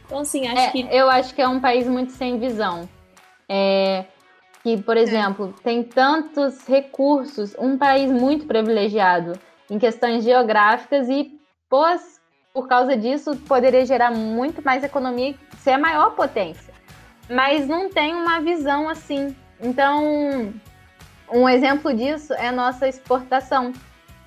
[0.05, 0.87] Então, assim, acho é, que.
[0.91, 2.89] Eu acho que é um país muito sem visão.
[3.47, 4.05] É,
[4.63, 5.01] que, por é.
[5.01, 9.33] exemplo, tem tantos recursos, um país muito privilegiado
[9.69, 11.31] em questões geográficas e,
[11.69, 16.73] por causa disso, poderia gerar muito mais economia, ser a maior potência.
[17.29, 19.35] Mas não tem uma visão assim.
[19.61, 20.51] Então,
[21.31, 23.71] um exemplo disso é a nossa exportação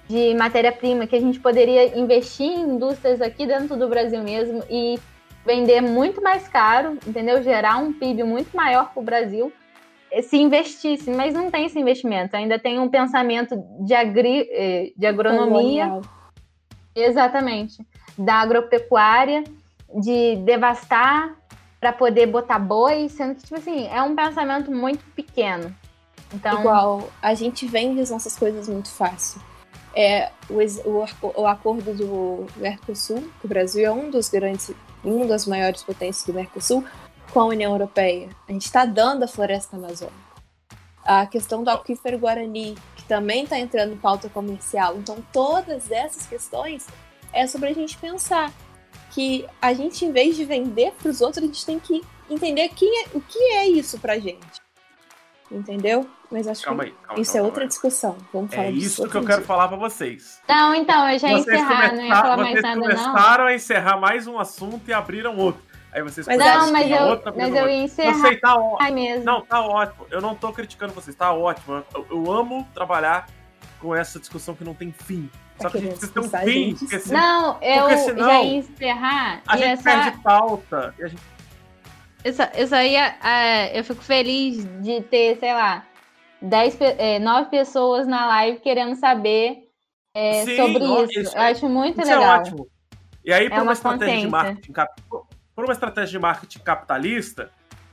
[0.08, 4.98] de matéria-prima, que a gente poderia investir em indústrias aqui dentro do Brasil mesmo e
[5.44, 7.42] vender muito mais caro, entendeu?
[7.42, 9.52] Gerar um PIB muito maior para o Brasil
[10.22, 12.36] se investisse, mas não tem esse investimento.
[12.36, 16.00] Ainda tem um pensamento de, agri, eh, de agronomia.
[16.94, 17.84] Exatamente.
[18.18, 19.42] Da agropecuária,
[19.94, 21.34] de devastar
[21.80, 25.74] para poder botar boi, sendo que, tipo assim, é um pensamento muito pequeno.
[26.34, 26.60] Então...
[26.60, 29.40] Igual, a gente vende as nossas coisas muito fácil.
[29.94, 34.70] É, o, o, o acordo do Mercosul, que o Brasil é um dos grandes,
[35.04, 36.84] uma das maiores potências do Mercosul,
[37.32, 38.28] com a União Europeia.
[38.48, 40.32] A gente está dando a floresta amazônica.
[41.04, 44.96] A questão do aquífero Guarani, que também está entrando em pauta comercial.
[44.96, 46.86] Então, todas essas questões
[47.32, 48.52] é sobre a gente pensar
[49.10, 52.68] que a gente, em vez de vender para os outros, a gente tem que entender
[52.70, 54.60] quem é, o que é isso para gente.
[55.50, 56.08] Entendeu?
[56.32, 58.16] Mas acho calma que aí, calma, isso calma, é outra discussão.
[58.32, 60.40] Vamos é falar É isso que eu quero falar para vocês.
[60.48, 62.86] Não, então, eu já ia encerrar, não ia falar mais nada, não.
[62.86, 65.62] Vocês começaram a encerrar mais um assunto e abriram outro.
[65.92, 68.12] Aí vocês mas não, mas eu, outra mas eu ia encerrar.
[68.12, 69.24] Não sei, tá ótimo.
[69.24, 70.06] Não, tá ótimo.
[70.10, 71.84] Eu não tô criticando vocês, tá ótimo.
[71.94, 73.28] Eu, eu amo trabalhar
[73.78, 75.28] com essa discussão que não tem fim.
[75.60, 76.74] Só que a gente precisa ter um fim.
[76.76, 79.42] Porque se, não, eu porque senão, já ia encerrar.
[79.46, 79.82] A gente essa...
[79.82, 80.94] perde pauta.
[80.98, 81.22] E a gente...
[82.24, 83.10] eu, só, eu só ia.
[83.20, 85.84] Uh, eu fico feliz de ter, sei lá,
[86.42, 89.68] dez, é, nove pessoas na live querendo saber
[90.14, 91.20] é, Sim, sobre isso.
[91.20, 91.36] isso.
[91.36, 92.36] Eu acho muito isso legal.
[92.36, 92.68] É ótimo.
[93.24, 94.72] E aí, é por uma, uma estratégia de marketing
[95.54, 97.50] por uma estratégia de marketing capitalista,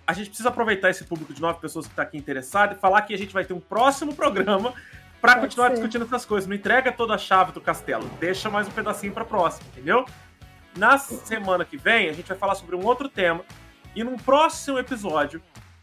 [0.07, 3.01] a gente precisa aproveitar esse público de nove pessoas que está aqui interessado e falar
[3.03, 4.73] que a gente vai ter um próximo programa
[5.21, 5.73] para continuar ser.
[5.73, 6.47] discutindo essas coisas.
[6.47, 10.05] Não entrega toda a chave do castelo, deixa mais um pedacinho para próximo, entendeu?
[10.77, 13.43] Na semana que vem, a gente vai falar sobre um outro tema
[13.95, 15.41] e num próximo episódio,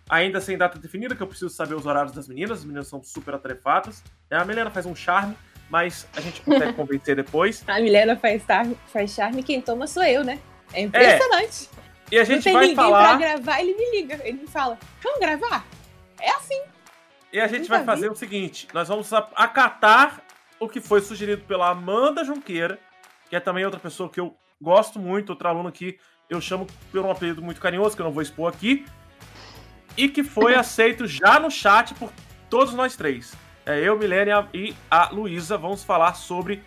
[0.08, 3.02] ainda sem data definida, que eu preciso saber os horários das meninas, as meninas são
[3.02, 4.02] super atarefadas.
[4.30, 5.36] A Milena faz um charme,
[5.68, 7.64] mas a gente consegue convencer depois.
[7.66, 8.44] A Milena faz,
[8.92, 10.38] faz charme, quem toma sou eu, né?
[10.72, 11.68] É impressionante.
[11.82, 11.86] É.
[12.12, 13.18] E a gente não tem vai ninguém falar...
[13.18, 14.20] pra gravar, ele me liga.
[14.22, 15.66] Ele me fala, vamos gravar?
[16.20, 16.62] É assim.
[17.32, 18.12] E a gente Nunca vai fazer vi.
[18.12, 20.22] o seguinte: nós vamos acatar
[20.58, 22.78] o que foi sugerido pela Amanda Junqueira,
[23.28, 25.98] que é também outra pessoa que eu gosto muito, outra aluna que
[26.30, 28.84] eu chamo por um apelido muito carinhoso, que eu não vou expor aqui,
[29.96, 32.12] e que foi aceito já no chat por
[32.48, 33.34] todos nós três.
[33.64, 36.62] É, eu, Milênia e a Luísa vamos falar sobre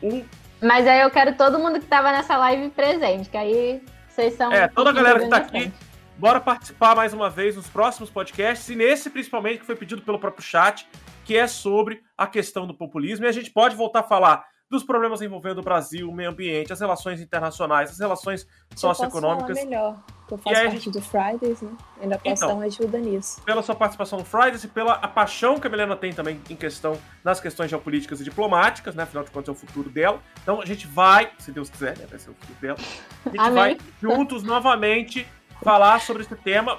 [0.00, 0.24] o
[0.62, 4.52] mas aí eu quero todo mundo que tava nessa live presente, que aí vocês são.
[4.52, 5.72] É, toda a galera que tá aqui,
[6.16, 10.20] bora participar mais uma vez nos próximos podcasts, e nesse principalmente que foi pedido pelo
[10.20, 10.86] próprio chat,
[11.24, 13.26] que é sobre a questão do populismo.
[13.26, 16.72] E a gente pode voltar a falar dos problemas envolvendo o Brasil, o meio ambiente,
[16.72, 19.58] as relações internacionais, as relações socioeconômicas.
[19.58, 20.90] Eu melhor, que eu faço parte gente...
[20.90, 21.70] do Fridays, né?
[22.00, 23.42] Ainda posso então, dar uma ajuda nisso.
[23.42, 26.56] Pela sua participação no Fridays e pela a paixão que a Milena tem também em
[26.56, 29.02] questão nas questões geopolíticas e diplomáticas, né?
[29.02, 30.20] Afinal de contas é o futuro dela.
[30.42, 32.06] Então a gente vai, se Deus quiser, né?
[32.08, 32.78] Vai ser o futuro dela.
[33.26, 35.26] A gente vai juntos novamente
[35.62, 36.78] falar sobre esse tema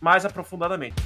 [0.00, 0.96] mais aprofundadamente.